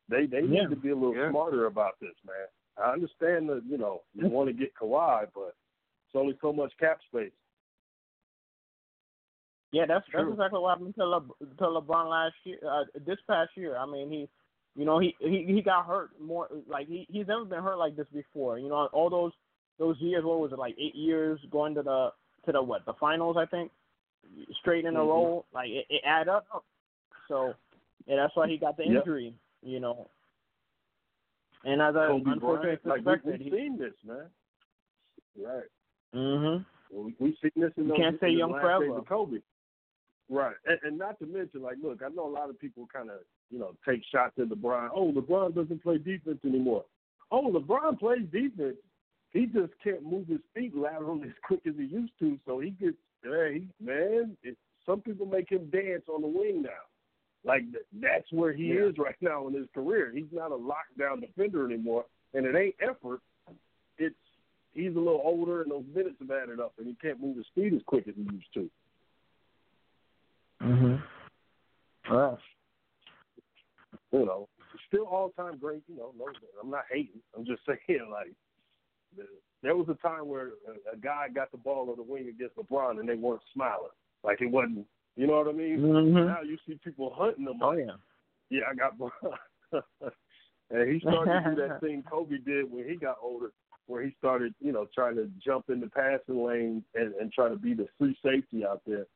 [0.08, 0.62] they they Yeah.
[0.62, 1.30] need to be a little Yeah.
[1.30, 2.48] smarter about this, man.
[2.76, 5.54] I understand that you know you want to get Kawhi, but
[6.06, 7.32] it's only so much cap space.
[9.74, 12.58] Yeah, that's that's exactly what happened to, Le, to LeBron last year.
[12.64, 14.28] Uh, this past year, I mean, he,
[14.76, 16.46] you know, he he he got hurt more.
[16.68, 18.60] Like he he's never been hurt like this before.
[18.60, 19.32] You know, all those
[19.80, 20.22] those years.
[20.22, 20.76] What was it like?
[20.78, 22.12] Eight years going to the
[22.46, 22.86] to the what?
[22.86, 23.72] The finals, I think,
[24.60, 25.08] straight in a Mhm.
[25.08, 25.44] row.
[25.52, 26.46] Like it, it add up.
[27.26, 27.54] So
[28.06, 28.94] yeah, that's why he got the Yep.
[28.98, 29.34] injury.
[29.64, 30.06] You know.
[31.64, 34.30] And as I Kobe unfortunately Bryant, like we, suspected, we've he, seen this, man.
[35.36, 35.68] Right.
[36.14, 36.64] mhm.
[36.90, 39.02] Well, we, we've seen this in those can't say young forever.
[39.02, 39.38] Kobe.
[40.30, 43.10] Right, and, and not to mention, like, look, I know a lot of people kind
[43.10, 43.18] of,
[43.50, 44.88] you know, take shots at LeBron.
[44.94, 46.84] Oh, LeBron doesn't play defense anymore.
[47.30, 48.76] Oh, LeBron plays defense.
[49.32, 52.38] He just can't move his feet laterally as quick as he used to.
[52.46, 54.56] So he gets, hey, man, it,
[54.86, 56.70] some people make him dance on the wing now.
[57.44, 57.64] Like
[58.00, 58.86] that's where he Yeah.
[58.86, 60.10] is right now in his career.
[60.14, 63.20] He's not a lockdown defender anymore, and it ain't effort.
[63.98, 64.14] It's
[64.72, 67.46] he's a little older, and those minutes have added up, and he can't move his
[67.54, 68.70] feet as quick as he used to.
[70.64, 71.02] Mhm.
[72.10, 72.38] Well,
[74.12, 74.48] you know,
[74.88, 75.82] still all time great.
[75.88, 76.26] You know, no,
[76.62, 77.20] I'm not hating.
[77.36, 78.32] I'm just saying, like,
[79.62, 82.56] there was a time where a, a guy got the ball on the wing against
[82.56, 83.90] LeBron and they weren't smiling.
[84.22, 85.78] Like it wasn't, you know what I mean?
[85.78, 86.26] Mhm.
[86.26, 87.58] Now you see people hunting them.
[87.62, 87.92] Oh yeah.
[88.50, 89.82] yeah, I got LeBron.
[90.70, 93.52] and he started to do that thing Kobe did when he got older,
[93.86, 97.48] where he started, you know, trying to jump in the passing lane and, and try
[97.48, 99.06] to be the free safety out there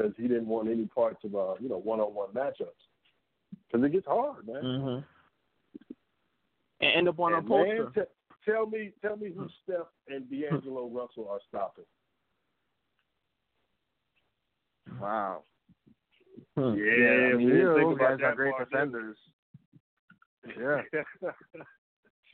[0.00, 2.68] because he didn't want any parts of, uh, you know, one-on-one matchups.
[3.70, 4.62] Because it gets hard, man.
[4.62, 5.04] Mhm.
[6.80, 7.82] And end up on a And poster.
[7.84, 8.12] man, t-
[8.50, 11.84] tell me, tell me who Steph and D'Angelo Russell are stopping.
[14.98, 15.44] Wow.
[16.56, 16.60] Hmm.
[16.60, 19.18] Yeah, I mean, we didn't think those about guys that are great part, defenders.
[20.56, 20.82] Yeah.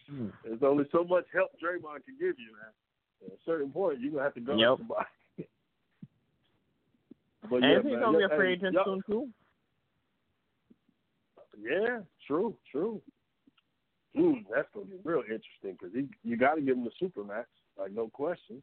[0.08, 0.28] Hmm.
[0.44, 2.70] There's only so much help Draymond can give you, man.
[3.26, 4.76] At a certain point, you're gonna have to go Yep.
[4.76, 5.06] to somebody.
[7.48, 9.28] But And yeah, he's gonna be yeah, a free agent soon too.
[11.58, 13.00] Yeah, true, true.
[14.16, 15.90] Mm, that's gonna be real interesting because
[16.22, 18.62] you got to give him the super max, like no question.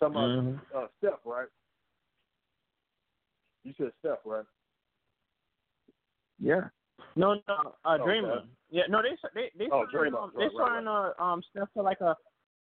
[0.00, 0.60] Talking about Mhm.
[0.74, 1.48] uh, Steph, right?
[3.62, 4.44] You said Steph, right?
[6.38, 6.68] Yeah.
[7.16, 8.38] No, no, uh, Oh, Draymond.
[8.38, 8.48] okay.
[8.70, 11.72] Yeah, no, they they they Oh, signed, um, they Right, right, signed uh, um Steph
[11.74, 12.16] to like a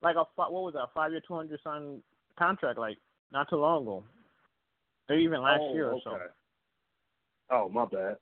[0.02, 2.02] like a what was that five year two hundred sign
[2.38, 2.98] contract like
[3.30, 4.04] not too long ago.
[5.08, 6.02] Or even last oh, year or okay.
[6.04, 6.18] so.
[7.50, 8.16] Oh, my bad.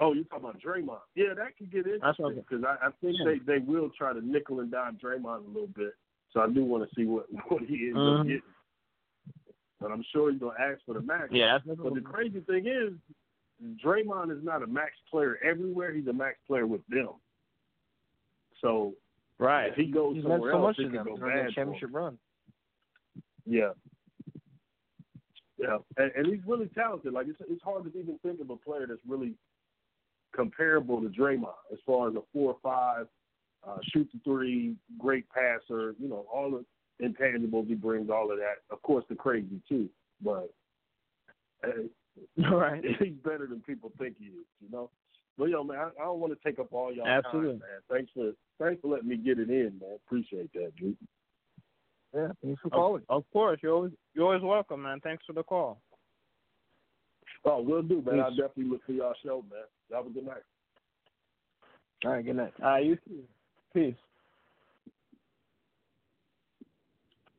[0.00, 1.00] Oh, you're talking about Draymond.
[1.14, 3.32] Yeah, that could get interesting because I, I think Yeah.
[3.46, 5.92] they, they will try to nickel and dime Draymond a little bit.
[6.32, 8.24] So I do want to see what, what he ends up Mhm.
[8.24, 8.42] getting.
[9.80, 11.28] But I'm sure he's going to ask for the max.
[11.32, 12.92] Yeah, that's But the crazy thing is,
[13.84, 15.92] Draymond is not a max player everywhere.
[15.92, 17.10] He's a max player with them.
[18.60, 18.94] So
[19.38, 19.66] right.
[19.70, 21.30] if he goes He's somewhere so else, much it to could go bad the for
[21.32, 21.52] him.
[21.54, 22.18] championship run.
[23.44, 23.72] Yeah.
[25.62, 27.12] Yeah, and, and he's really talented.
[27.12, 29.34] Like it's it's hard to even think of a player that's really
[30.34, 33.06] comparable to Draymond as far as a four or five,
[33.66, 35.94] uh, shoot the three, great passer.
[36.00, 38.56] You know, all the intangibles he brings, all of that.
[38.70, 39.88] Of course, the crazy too,
[40.20, 40.52] but
[41.64, 42.82] uh, right.
[42.98, 44.46] he's better than people think he is.
[44.60, 44.90] You know.
[45.38, 47.52] But yo, man, I, I don't want to take up all y'all Absolutely.
[47.52, 47.80] time, man.
[47.88, 49.96] Thanks for thanks for letting me get it in, man.
[50.06, 50.96] Appreciate that, dude.
[52.14, 53.02] Yeah, thanks for Of, calling.
[53.08, 55.00] of course, you're always you're always welcome, man.
[55.00, 55.80] Thanks for the call.
[57.44, 58.20] Oh, we'll do, man.
[58.20, 59.62] I'll definitely look for y'all show, man.
[59.92, 60.42] Have a good night.
[62.04, 62.52] All right, good night.
[62.64, 63.22] Uh, you too.
[63.74, 63.94] Peace.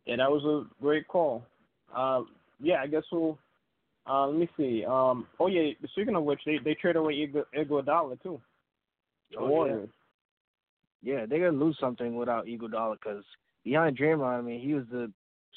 [0.05, 1.45] Yeah, that was a great call.
[1.95, 2.29] Um,
[2.61, 3.37] yeah, I guess we'll.
[4.05, 4.83] Uh, let me see.
[4.85, 5.71] Um, oh yeah.
[5.91, 8.41] Speaking of which, they they traded away Igor- Iguodala too.
[9.31, 9.75] The Oh, yeah.
[11.01, 13.23] Yeah, they're gonna lose something without Iguodala because
[13.63, 15.11] behind Draymond, I mean, he was the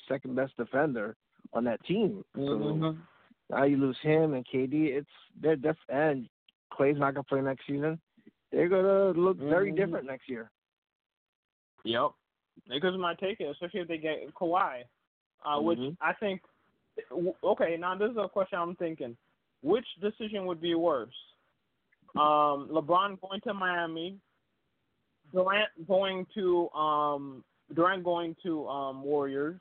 [0.08, 1.16] second best defender
[1.52, 2.24] on that team.
[2.34, 2.98] So Mhm.
[3.50, 4.92] now you lose him and KD.
[4.92, 6.28] It's they're def and
[6.72, 8.00] Klay's not gonna play next season.
[8.50, 9.76] They're gonna look very Mhm.
[9.76, 10.50] different next year.
[11.84, 12.12] Yep.
[12.68, 14.84] Lakers might take it, especially if they get Kawhi,
[15.44, 15.96] uh, which Mhm.
[16.00, 16.42] I think.
[17.44, 19.16] Okay, now this is a question I'm thinking:
[19.62, 21.14] Which decision would be worse?
[22.14, 24.18] Um, LeBron going to Miami,
[25.32, 29.60] Durant going to um, Durant going to um, Warriors.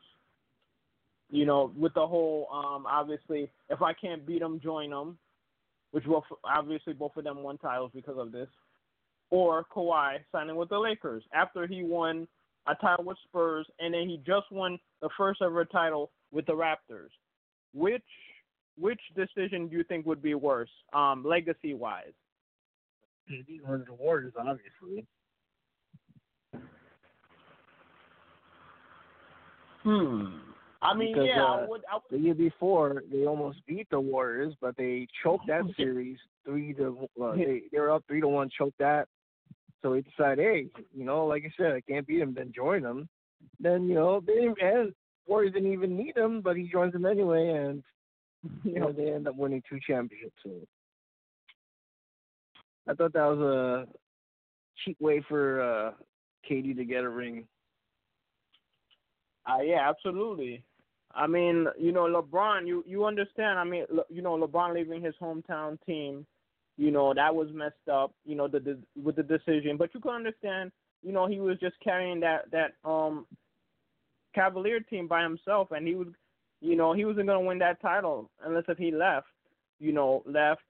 [1.29, 5.17] You know, with the whole um, obviously, if I can't beat them, join them.
[5.91, 8.49] Which will obviously both of them won titles because of this.
[9.29, 12.27] Or Kawhi signing with the Lakers after he won
[12.67, 16.53] a title with Spurs, and then he just won the first ever title with the
[16.53, 17.09] Raptors.
[17.73, 18.03] Which
[18.77, 22.11] which decision do you think would be worse, um, legacy wise?
[23.27, 25.05] These are the Warriors, obviously.
[29.83, 30.54] Hmm.
[30.85, 31.81] I mean, Because, yeah, uh, I would.
[31.91, 36.73] I The year before, they almost beat the Warriors, but they choked that series three
[36.75, 37.07] to.
[37.15, 39.07] Well, they they were up three to one, choked that.
[39.81, 42.81] So they decided, hey, you know, like I said, I can't beat him, then join
[42.81, 43.07] them.
[43.59, 44.93] Then you know, they didn't, and
[45.27, 47.83] Warriors didn't even need him, but he joins them anyway, and
[48.63, 50.35] you know they end up winning two championships.
[50.43, 50.51] So
[52.87, 53.87] I thought that was a
[54.83, 55.91] cheap way for uh
[56.49, 57.47] KD to get a ring.
[59.47, 60.63] Uh, yeah, absolutely.
[61.15, 63.57] I mean, you know, LeBron, you you understand?
[63.57, 66.25] I mean, Le, you know, LeBron leaving his hometown team,
[66.77, 68.13] you know, that was messed up.
[68.25, 70.71] You know, the, the with the decision, but you can understand.
[71.01, 73.25] You know, he was just carrying that that um
[74.33, 76.07] Cavalier team by himself, and he was,
[76.59, 79.27] you know, he wasn't gonna win that title unless if he left.
[79.79, 80.63] You know, left.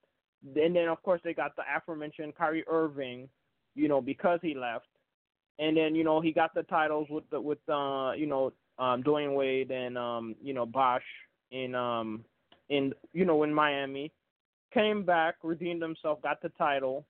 [0.56, 3.28] And then of course they got the aforementioned Kyrie Irving,
[3.74, 4.86] you know, because he left.
[5.58, 9.04] And then you know he got the titles with the with uh you know um
[9.04, 11.04] Dwyane Wade and um you know Bosh
[11.52, 12.24] in um
[12.70, 14.12] in you know in Miami
[14.74, 17.06] came back redeemed himself got the title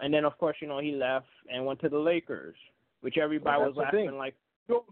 [0.00, 2.56] and then of course you know he left and went to the Lakers
[3.00, 4.18] which everybody Well, was laughing thing.
[4.18, 4.34] like
[4.68, 4.84] "Yo."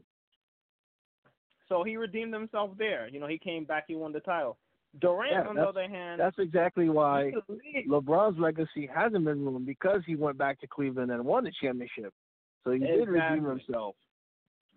[1.68, 4.56] so he redeemed himself there you know he came back he won the title
[5.00, 7.32] Durant Yeah, on the other hand That's exactly why.
[7.88, 12.12] LeBron's legacy hasn't been ruined because he went back to Cleveland and won the championship.
[12.64, 13.96] So he did redeem himself.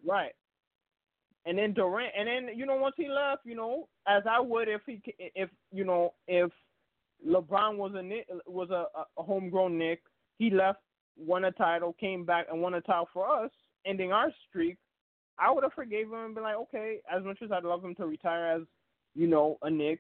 [0.05, 0.34] Right.
[1.45, 4.67] And then Durant, and then you know once he left, you know, as I would
[4.67, 6.51] if he if you know if
[7.27, 8.86] LeBron was a was a,
[9.19, 10.01] a homegrown Knick,
[10.38, 10.80] he left,
[11.17, 13.51] won a title, came back and won a title for us,
[13.86, 14.77] ending our streak.
[15.39, 17.95] I would have forgave him and been like, okay, as much as I'd love him
[17.95, 18.62] to retire as
[19.15, 19.99] you know a Knick,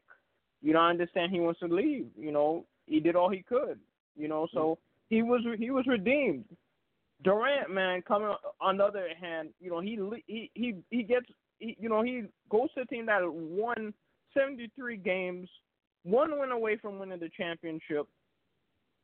[0.61, 2.07] you know I understand he wants to leave.
[2.17, 3.79] You know he did all he could.
[4.15, 5.15] You know so mm-hmm.
[5.15, 6.45] he was he was redeemed.
[7.23, 11.27] Durant, man, coming on the other hand, you know, he he he he gets,
[11.59, 13.93] he, you know, he goes to a team that won
[14.33, 15.49] 73 games,
[16.03, 18.07] one win away from winning the championship.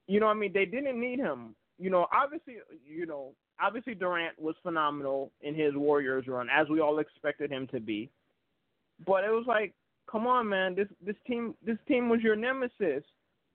[0.08, 1.56] You know, I mean, they didn't need him.
[1.77, 2.56] You know, obviously,
[2.88, 7.67] you know, obviously Durant was phenomenal in his Warriors run, as we all expected him
[7.67, 8.10] to be.
[9.06, 9.73] But it was like,
[10.10, 13.03] come on, man, this this team this team was your nemesis.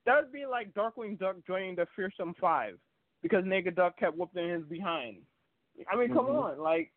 [0.06, 2.78] that would be like Darkwing Duck joining the Fearsome Five
[3.22, 5.16] because Negaduck kept whooping his behind.
[5.90, 6.44] I mean, come Mhm.
[6.44, 6.92] on, like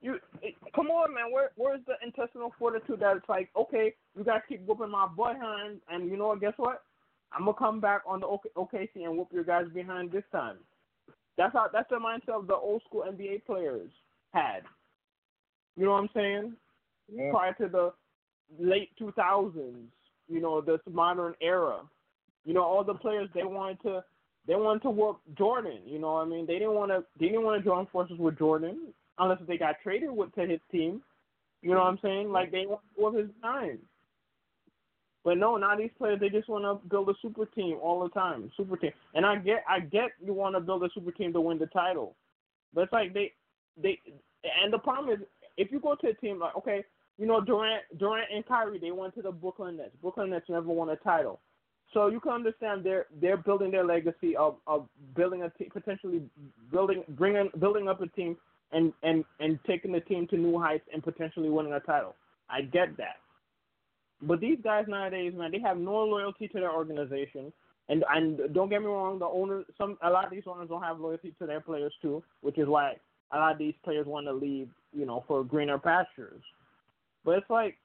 [0.00, 1.32] you, it, come on, man.
[1.32, 5.34] Where where's the intestinal fortitude that it's like, okay, you guys keep whooping my butt
[5.34, 6.40] behind, and you know what?
[6.40, 6.84] Guess what?
[7.32, 10.58] I'm gonna come back on the OK- OKC and whoop your guys behind this time.
[11.36, 11.68] That's how.
[11.72, 13.90] That's the mindset of the old school NBA players
[14.32, 14.64] had.
[15.76, 16.56] You know what I'm saying?
[17.10, 17.30] Yeah.
[17.30, 17.94] prior to the
[18.58, 19.88] late 2000s,
[20.28, 21.80] you know, this modern era.
[22.44, 24.04] You know, all the players they wanted to
[24.48, 25.78] they wanted to work Jordan.
[25.84, 28.18] You know, what I mean, they didn't want to they didn't want to join forces
[28.18, 31.02] with Jordan unless they got traded with to his team.
[31.62, 32.32] You know what I'm saying?
[32.32, 33.78] Like they want to work his time.
[35.24, 38.08] But no, now these players they just want to build a super team all the
[38.08, 38.92] time, super team.
[39.14, 41.66] And I get I get you want to build a super team to win the
[41.66, 42.16] title,
[42.72, 43.32] but it's like they
[43.80, 44.00] they
[44.62, 45.26] and the problem is
[45.58, 46.82] if you go to a team like okay,
[47.18, 49.90] you know Durant Durant and Kyrie they went to the Brooklyn Nets.
[50.00, 51.40] Brooklyn Nets never won a title,
[51.94, 56.22] so you can understand they're they're building their legacy of of building a team, potentially
[56.70, 58.36] building bringing building up a team
[58.72, 62.14] and and and taking the team to new heights and potentially winning a title.
[62.50, 63.16] I get that.
[64.22, 67.52] But these guys nowadays, man, they have no loyalty to their organization.
[67.88, 70.82] And and don't get me wrong, the owners, some a lot of these owners don't
[70.82, 72.96] have loyalty to their players too, which is why
[73.32, 76.42] a lot of these players want to leave, you know, for greener pastures.
[77.24, 77.78] But it's like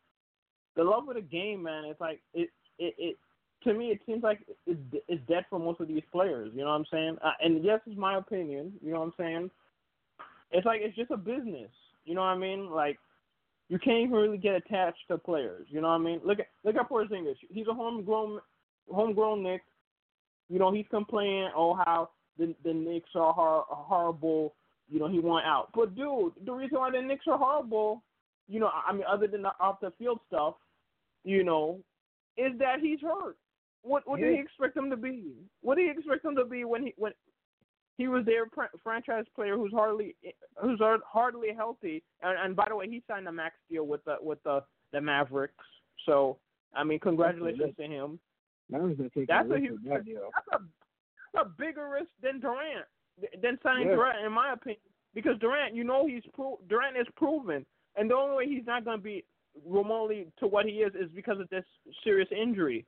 [0.75, 1.85] the love of the game, man.
[1.85, 3.17] It's like it it it
[3.63, 6.51] to me it seems like it's it's dead for most of these players.
[6.53, 7.17] You know what I'm saying?
[7.23, 8.73] Uh, and yes, it's my opinion.
[8.81, 9.51] You know what I'm saying?
[10.51, 11.71] It's like it's just a business.
[12.05, 12.69] You know what I mean?
[12.69, 12.99] Like
[13.69, 15.67] you can't even really get attached to players.
[15.69, 16.21] You know what I mean?
[16.23, 17.35] Look at look at Porzingis.
[17.49, 18.39] He's a homegrown
[18.91, 19.61] homegrown Knick.
[20.49, 24.53] You know he's complaining oh how the the Knicks are hor- horrible.
[24.89, 25.69] You know he want out.
[25.73, 28.03] But dude, the reason why the Knicks are horrible,
[28.47, 30.55] you know, I mean other than the off the field stuff,
[31.23, 31.79] you know,
[32.37, 33.37] is that he's hurt.
[33.83, 34.37] What what did Yeah.
[34.37, 35.33] he expect him to be?
[35.61, 37.13] What did he expect him to be when he when
[37.97, 40.15] he was their pr- franchise player who's hardly
[40.59, 42.01] who's hardly healthy.
[42.21, 45.01] And, and by the way, he signed a max deal with the with the the
[45.01, 45.65] Mavericks.
[46.05, 46.37] So
[46.73, 48.19] I mean, congratulations to him.
[48.69, 50.29] That was gonna That's a a huge- that deal.
[50.33, 50.65] That's a
[51.33, 52.85] that's a bigger risk than Durant
[53.41, 53.95] than signing Yeah.
[53.95, 54.81] Durant, in my opinion,
[55.13, 57.65] because Durant, you know, he's pro- Durant is proven,
[57.95, 59.23] and the only way he's not going to be
[59.67, 61.65] remotely to what he is is because of this
[62.03, 62.85] serious injury.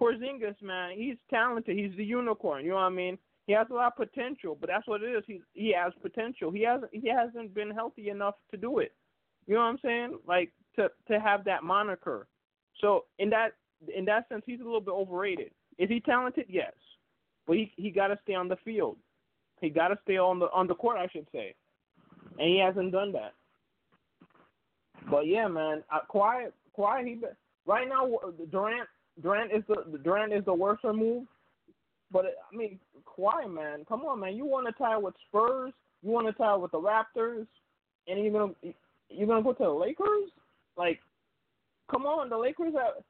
[0.00, 1.76] Porzingis, man, he's talented.
[1.76, 2.64] He's the unicorn.
[2.64, 3.18] You know what I mean?
[3.46, 5.22] He has a lot of potential, but that's what it is.
[5.26, 6.50] He he has potential.
[6.50, 8.92] He hasn't he hasn't been healthy enough to do it.
[9.46, 10.18] You know what I'm saying?
[10.26, 12.26] Like to to have that moniker.
[12.80, 13.52] So in that
[13.94, 15.52] in that sense, he's a little bit overrated.
[15.78, 16.46] Is he talented?
[16.48, 16.72] Yes,
[17.46, 18.96] but he he got to stay on the field.
[19.60, 21.54] He got to stay on the on the court, I should say,
[22.38, 23.34] and he hasn't done that.
[25.08, 27.20] But yeah, man, uh, quiet, Kawhi, he
[27.64, 28.10] right now
[28.50, 28.88] Durant
[29.22, 31.24] Durant is the Durant is the worst move.
[32.12, 36.10] But I mean, Kawhi, man, come on, man, you want to tie with Spurs, you
[36.10, 37.46] want to tie with the Raptors,
[38.06, 38.74] and you're gonna
[39.08, 40.30] you're gonna go to the Lakers?
[40.76, 41.00] Like,
[41.90, 43.02] come on, the Lakers are.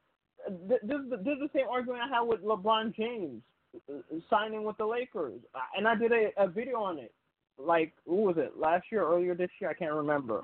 [0.67, 3.41] This is the, this is the same argument I had with LeBron James
[3.89, 3.93] uh,
[4.29, 5.39] signing with the Lakers,
[5.75, 7.11] and I did a, a video on it.
[7.57, 8.53] Like, who was it?
[8.57, 10.43] Last year, earlier this year, I can't remember.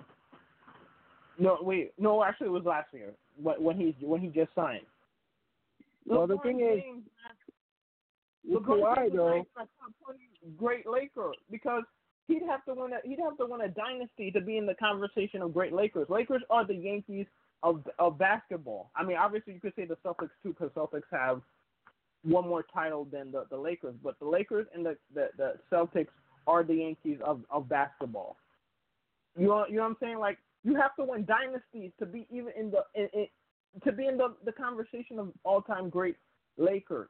[1.37, 4.85] No, wait, no, actually, it was last year when he when he just signed.
[6.05, 6.81] Well, the thing is,
[8.45, 10.19] With Kawhi though, like a top 20
[10.57, 11.83] great Laker because
[12.27, 14.75] he'd have to win a he'd have to win a dynasty to be in the
[14.75, 16.07] conversation of great Lakers.
[16.09, 17.25] Lakers are the Yankees
[17.63, 18.91] of of basketball.
[18.95, 21.41] I mean, obviously you could say the Celtics too because Celtics have
[22.23, 26.07] one more title than the the Lakers, but the Lakers and the the, the Celtics
[26.47, 28.37] are the Yankees of of basketball.
[29.37, 30.19] You know, you know what I'm saying?
[30.19, 33.27] Like you have to win dynasties to be even in the in, in,
[33.83, 36.17] to be in the the conversation of all time great
[36.57, 37.09] Lakers.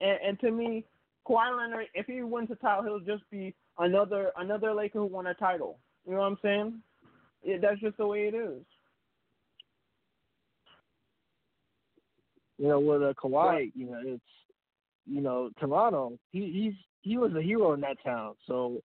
[0.00, 0.84] And, and to me,
[1.28, 5.26] Kawhi Leonard, if he wins a title, he'll just be another another Laker who won
[5.26, 5.78] a title.
[6.06, 6.80] You know what I'm saying?
[7.42, 8.62] It, that's just the way it is.
[12.58, 14.22] you know, with uh, Kawhi, you know, it's
[15.06, 16.18] you know, Toronto.
[16.32, 18.34] He he's he was a hero in that town.
[18.46, 18.80] So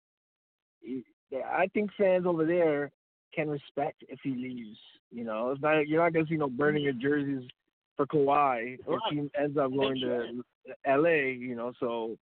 [0.81, 2.91] he- I think fans over there
[3.33, 4.77] can respect if he leaves.
[5.11, 7.49] You know, it's not you're not gonna see no burning your jerseys
[7.95, 10.43] for Kawhi if he ends up going to
[10.85, 11.33] L.A.
[11.33, 12.17] You know, so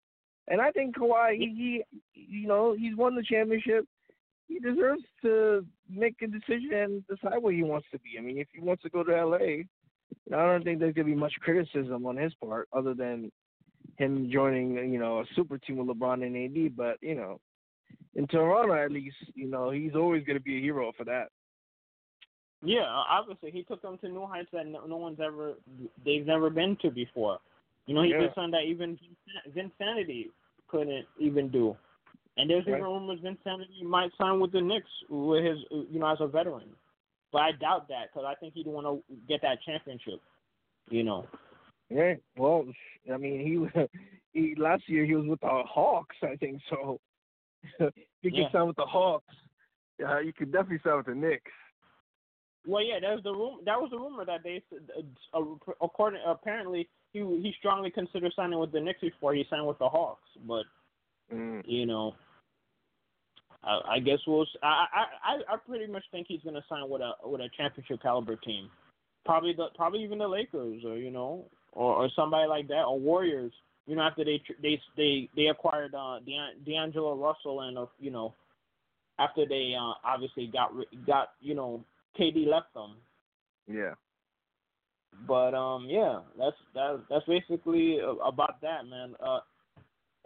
[0.48, 1.82] and I think Kawhi, he,
[2.14, 3.86] he you know, he's won the championship.
[4.46, 8.18] He deserves to make a decision and decide where he wants to be.
[8.18, 9.66] I mean, if he wants to go to L.A.,
[10.32, 13.32] I don't think there's gonna be much criticism on his part, other than
[13.96, 16.76] him joining, you know, a super team with LeBron and AD.
[16.76, 17.40] But you know,
[18.14, 21.28] in Toronto, at least, you know, he's always gonna be a hero for that.
[22.62, 25.54] Yeah, obviously he took them to new heights that no, no one's ever
[26.04, 27.38] they've never been to before.
[27.86, 28.20] You know, he Yeah.
[28.20, 28.98] did something that even
[29.48, 30.30] Vinsanity
[30.68, 31.76] couldn't even do.
[32.36, 32.78] And there's Right.
[32.78, 36.74] even rumors Vinsanity might sign with the Knicks with his, you know, as a veteran.
[37.30, 40.20] But I doubt that because I think he'd want to get that championship.
[40.90, 41.26] You know.
[41.90, 42.14] Yeah.
[42.36, 42.66] Well,
[43.12, 43.70] I mean, he was
[44.32, 46.62] he last year he was with the Hawks, I think.
[46.70, 47.00] So
[47.80, 47.90] you
[48.22, 48.44] Yeah.
[48.44, 49.34] can sign with the Hawks,
[50.06, 51.50] uh, you could definitely sign with the Knicks.
[52.66, 53.60] Well, yeah, that was the room.
[53.66, 54.62] That was the rumor that they,
[55.34, 55.40] uh,
[55.82, 59.88] according apparently, he he strongly considered signing with the Knicks before he signed with the
[59.88, 60.28] Hawks.
[60.46, 60.64] But
[61.32, 61.62] Mm.
[61.66, 62.14] you know,
[63.62, 64.46] I, I guess we'll.
[64.62, 64.86] I,
[65.24, 68.70] I I pretty much think he's gonna sign with a with a championship caliber team.
[69.24, 72.98] Probably the probably even the Lakers or you know or or somebody like that or
[72.98, 73.52] Warriors.
[73.86, 78.10] You know after they they they they acquired uh Dean- D'Angelo Russell and uh, you
[78.10, 78.34] know
[79.18, 80.72] after they uh obviously got
[81.06, 81.84] got you know
[82.18, 82.96] KD left them.
[83.66, 83.94] Yeah.
[85.26, 89.14] But um, yeah, that's that, that's basically about that, man.
[89.24, 89.40] Uh,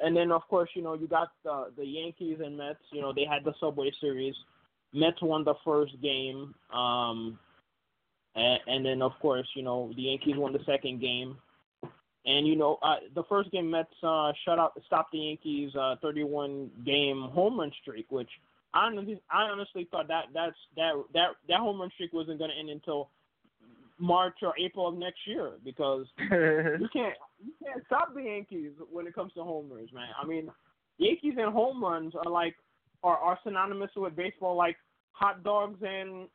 [0.00, 2.78] and then of course, you know, you got the the Yankees and Mets.
[2.92, 4.34] You know, they had the Subway Series.
[4.92, 6.54] Mets won the first game.
[6.72, 7.38] Um,
[8.34, 11.36] and, and then of course, you know, the Yankees won the second game.
[12.28, 15.96] And you know, uh, the first game Mets uh, shut out, stopped the Yankees' uh,
[16.02, 18.28] 31 game home run streak, which
[18.74, 22.50] I honestly, I honestly thought that that's that that that home run streak wasn't going
[22.50, 23.08] to end until
[23.98, 29.06] March or April of next year because you can't you can't stop the Yankees when
[29.06, 30.08] it comes to homers, man.
[30.22, 30.50] I mean,
[30.98, 32.56] Yankees and home runs are like
[33.02, 34.76] are, are synonymous with baseball, like
[35.12, 36.28] hot dogs and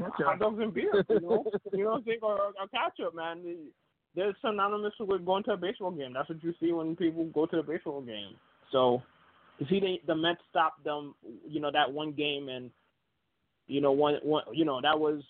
[0.00, 0.24] Okay.
[0.24, 1.04] hot dogs and beer.
[1.08, 2.18] You know, you know what I'm saying?
[2.22, 3.42] Or, or ketchup, man.
[4.14, 6.12] They're synonymous with going to a baseball game.
[6.12, 8.34] That's what you see when people go to the baseball game.
[8.70, 9.02] So
[9.58, 11.14] to see the the Mets stopped them,
[11.46, 12.70] you know, that one game and
[13.66, 15.22] you know one one you know that was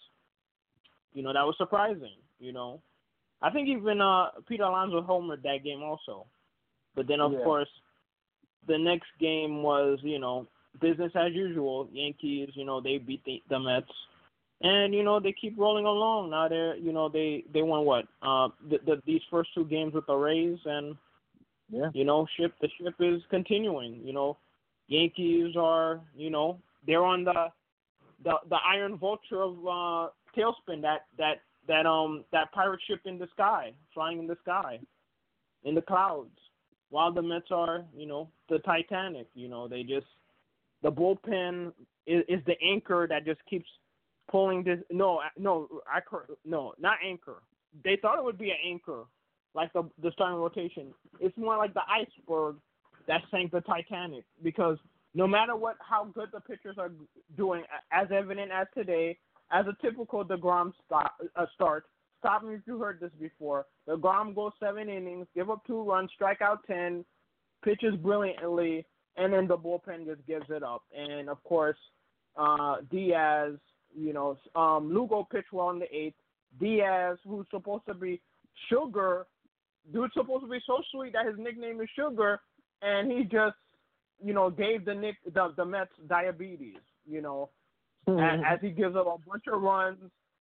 [1.14, 2.16] you know that was surprising.
[2.40, 2.80] You know,
[3.40, 6.26] I think even uh Peter Alonso homered that game also.
[6.94, 7.44] But then of Yeah.
[7.44, 7.68] course
[8.66, 10.46] the next game was you know
[10.80, 11.88] business as usual.
[11.92, 13.90] Yankees, you know, they beat the, the Mets,
[14.62, 16.30] and you know they keep rolling along.
[16.30, 19.94] Now they're you know they they won what uh the, the these first two games
[19.94, 20.96] with the Rays and
[21.68, 21.90] Yeah.
[21.94, 24.00] you know ship the ship is continuing.
[24.04, 24.38] You know,
[24.88, 27.48] Yankees are you know they're on the
[28.24, 33.18] the the iron vulture of uh TaleSpin that that that um that pirate ship in
[33.18, 34.78] the sky flying in the sky
[35.64, 36.38] in the clouds
[36.90, 40.06] while the Mets are you know the Titanic you know they just
[40.82, 41.72] the bullpen
[42.06, 43.68] is, is the anchor that just keeps
[44.30, 46.00] pulling this no no I
[46.44, 47.42] no not anchor
[47.84, 49.04] they thought it would be an anchor
[49.54, 52.56] like the the starting rotation it's more like the iceberg
[53.08, 54.78] that sank the Titanic because
[55.14, 56.90] no matter what how good the pitchers are
[57.36, 59.18] doing as evident as today
[59.52, 61.84] as a typical DeGrom stop, uh, start.
[62.18, 63.66] Stop me if you heard this before.
[63.88, 67.04] DeGrom goes seven innings, give up two runs, strike out ten,
[67.64, 70.82] pitches brilliantly, and then the bullpen just gives it up.
[70.96, 71.76] And of course,
[72.36, 73.54] uh, Diaz,
[73.94, 76.16] you know, um, Lugo pitched well in the eighth.
[76.60, 78.20] Diaz, who's supposed to be
[78.68, 79.26] Sugar,
[79.92, 82.40] dude's supposed to be so sweet that his nickname is Sugar,
[82.82, 83.56] and he just,
[84.22, 86.76] you know, gave the Nick the, the Mets diabetes.
[87.08, 87.48] You know,
[88.06, 89.98] as, as he gives up a bunch of runs.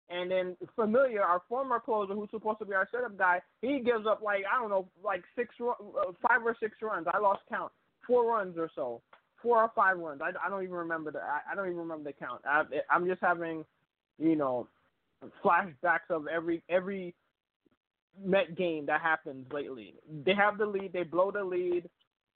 [0.10, 4.06] And then Familia, our former closer, who's supposed to be our setup guy, he gives
[4.06, 7.08] up like I don't know, like six, uh, five or six runs.
[7.12, 7.72] I lost count,
[8.06, 9.02] four runs or so,
[9.42, 10.22] four or five runs.
[10.22, 11.20] I, I don't even remember the.
[11.20, 12.42] I, I don't even remember the count.
[12.46, 13.66] I, I'm just having,
[14.18, 14.68] you know,
[15.44, 17.14] flashbacks of every every
[18.24, 19.96] Met game that happens lately.
[20.26, 21.90] They have the lead, they blow the lead,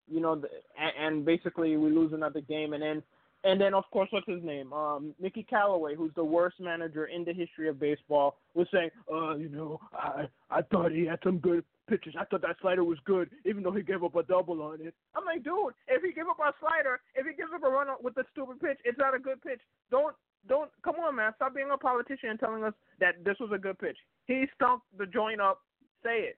[0.07, 0.47] you know, the,
[0.79, 3.03] and, and basically we lose another game, and then
[3.43, 4.73] and then, of course, what's his name?
[4.73, 9.35] Um, Mickey Callaway, who's the worst manager in the history of baseball, was saying, "Uh,
[9.35, 12.15] you know, I I thought he had some good pitches.
[12.17, 14.93] I thought that slider was good, even though he gave up a double on it."
[15.15, 17.87] I'm like, dude, if he gave up a slider, if he gives up a run
[18.01, 19.61] with a stupid pitch, it's not a good pitch.
[19.91, 20.15] Don't
[20.47, 21.33] don't come on, man.
[21.35, 23.97] Stop being a politician and telling us that this was a good pitch.
[24.25, 25.61] He stunk the joint up.
[26.03, 26.37] Say it.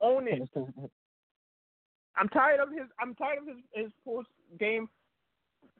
[0.00, 0.48] Own it.
[2.16, 2.86] I'm tired of his.
[3.00, 4.28] I'm tired of his his post
[4.58, 4.88] game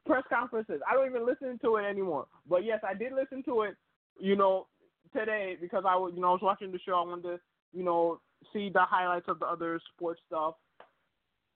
[0.06, 0.80] press conferences.
[0.88, 2.26] I don't even listen to it anymore.
[2.48, 3.76] But yes, I did listen to it.
[4.18, 4.66] You know,
[5.14, 6.94] today because I was you know I was watching the show.
[6.94, 7.40] I wanted to
[7.72, 8.20] you know
[8.52, 10.54] see the highlights of the other sports stuff.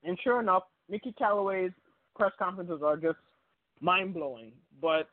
[0.04, 1.72] And sure enough, Mickey Callaway's
[2.16, 3.18] press conferences are just
[3.80, 4.52] mind blowing.
[4.80, 5.08] But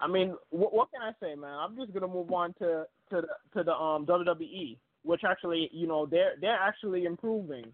[0.00, 1.54] I mean, what, what can I say, man?
[1.58, 5.86] I'm just gonna move on to to the, to the um WWE, which actually you
[5.86, 7.66] know they're they're actually improving.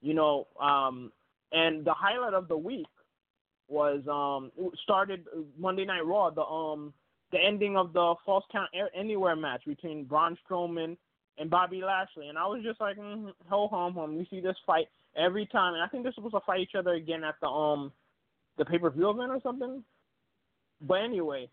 [0.00, 1.12] You know, um,
[1.52, 2.86] and the highlight of the week
[3.68, 4.52] was um
[4.82, 5.24] started
[5.58, 6.92] Monday Night Raw the um
[7.32, 10.96] the ending of the Falls Count Anywhere match between Braun Strowman
[11.38, 14.16] and Bobby Lashley, and I was just like, mm, ho hum hum.
[14.16, 16.92] We see this fight every time, and I think they're supposed to fight each other
[16.92, 17.92] again at the um
[18.56, 19.82] the pay per view event or something.
[20.80, 21.48] But anyway,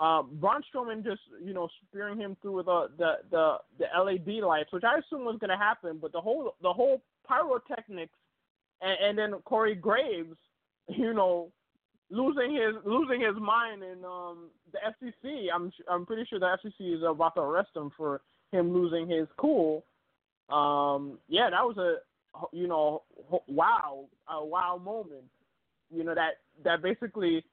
[0.00, 4.72] uh, Braun Strowman just you know spearing him through the the the the LED lights,
[4.72, 8.12] which I assume was going to happen, but the whole the whole pyrotechnics,
[8.80, 10.36] and, and then Corey Graves,
[10.88, 11.52] you know,
[12.10, 15.46] losing his losing his mind in um the FCC.
[15.54, 18.22] I'm I'm pretty sure the FCC is about to arrest him for
[18.54, 19.84] him losing his cool.
[20.48, 21.96] Um, yeah, that was a
[22.52, 23.02] you know
[23.46, 25.24] wow a wow moment.
[25.90, 27.44] You know that that basically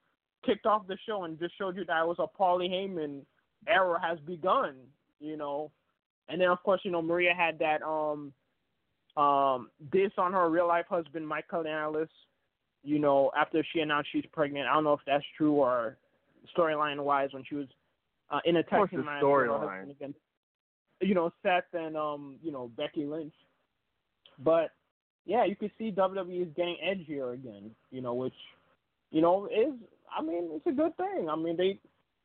[0.45, 3.21] kicked off the show and just showed you that it was a Paulie Heyman
[3.67, 4.75] era has begun.
[5.19, 5.71] You know,
[6.29, 8.33] and then of course you know Maria had that um
[9.21, 12.09] um this on her real life husband Mike Kanellis.
[12.83, 15.97] You know, after she announced she's pregnant, I don't know if that's true or
[16.57, 17.67] storyline wise when she was
[18.31, 19.87] uh, in a tag team match storyline
[21.01, 23.33] you know Seth and um you know Becky Lynch,
[24.43, 24.71] but
[25.25, 27.71] yeah, you can see WWE is getting edgier again.
[27.91, 28.33] You know, which
[29.11, 29.73] you know is
[30.15, 31.29] I mean it's a good thing.
[31.29, 31.79] I mean they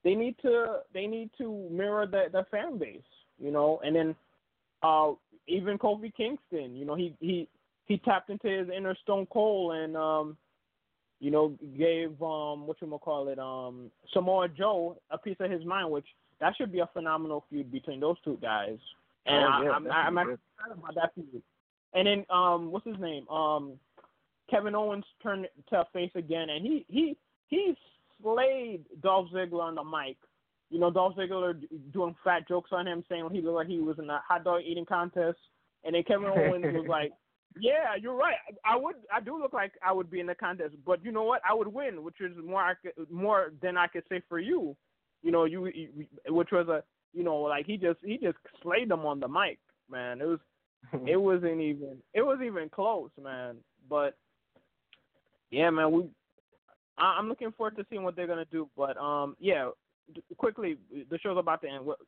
[0.05, 3.01] they need to they need to mirror the the fan base.
[3.39, 4.15] You know, and then
[4.83, 5.13] uh
[5.49, 7.49] even Kofi Kingston, you know he he
[7.87, 10.37] he tapped into his inner Stone Cold and um
[11.21, 15.65] you know gave um what you call it um Samoa Joe a piece of his
[15.65, 16.07] mind, which
[16.41, 18.79] that should be a phenomenal feud between those two guys.
[19.27, 21.43] And oh, yeah, I, I'm, I'm actually excited about that feud.
[21.95, 23.29] And then um, what's his name?
[23.29, 23.79] Um,
[24.51, 27.17] Kevin Owens turned to face again, and he he
[27.49, 27.75] he
[28.23, 30.17] slayed Dolph Ziggler on the mic.
[30.71, 31.61] You know, Dolph Ziggler
[31.93, 34.63] doing fat jokes on him, saying he looked like he was in a hot dog
[34.65, 35.39] eating contest,
[35.85, 37.13] and then Kevin Owens was like,
[37.59, 38.37] "Yeah, you're right.
[38.65, 41.25] I would, I do look like I would be in the contest, but you know
[41.25, 41.41] what?
[41.49, 44.77] I would win, which is more I could, more than I could say for you."
[45.23, 48.91] You know, you, you which was a you know, like he just he just slayed
[48.91, 49.59] them on the mic,
[49.91, 50.21] man.
[50.21, 50.39] It was
[51.07, 53.57] it wasn't even it was even close, man.
[53.89, 54.17] But
[55.51, 56.05] yeah, man, we
[56.99, 58.69] I, I'm looking forward to seeing what they're gonna do.
[58.77, 59.71] But um, yeah,
[60.37, 60.77] quickly,
[61.11, 61.87] the show's about to end.
[61.87, 61.99] What,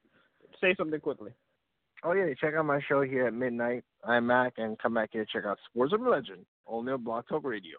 [0.61, 1.32] say something quickly.
[2.04, 3.84] Oh yeah, check out my show here at midnight.
[4.04, 7.24] I'm Mac, and come back here to check out Sports of Legend only on Blog
[7.28, 7.78] Talk Radio.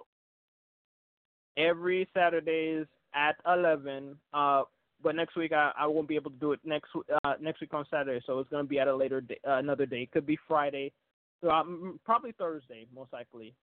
[1.58, 4.18] Every Saturdays at eleven.
[4.34, 4.64] Uh,
[5.04, 6.90] but next week I, I won't be able to do it next
[7.24, 9.86] uh, next week on Saturday, so it's gonna be at a later day, uh, another
[9.86, 10.04] day.
[10.04, 10.92] It could be Friday,
[11.42, 13.54] so um, probably Thursday, most likely.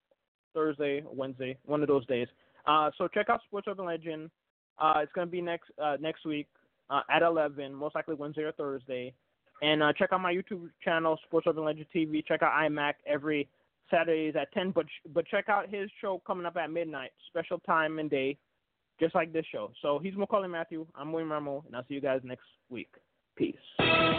[0.54, 2.28] Thursday, Wednesday, one of those days.
[2.66, 4.30] Uh, so check out Sports Urban Legend.
[4.78, 6.48] Uh, it's gonna be next uh, next week
[6.90, 9.12] uh, at 11, most likely Wednesday or Thursday.
[9.62, 12.24] And uh, check out my YouTube channel, Sports Urban Legend TV.
[12.26, 13.48] Check out iMac every
[13.90, 14.70] Saturdays at 10.
[14.70, 18.38] But but check out his show coming up at midnight, special time and day
[18.98, 19.72] just like this show.
[19.82, 20.86] So he's Maccorley Mathieu.
[20.94, 22.90] I'm William Rameau, and I'll see you guys next week.
[23.36, 23.54] Peace.
[23.78, 24.18] Uh, uh,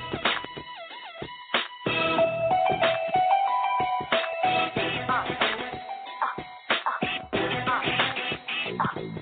[8.79, 9.16] uh,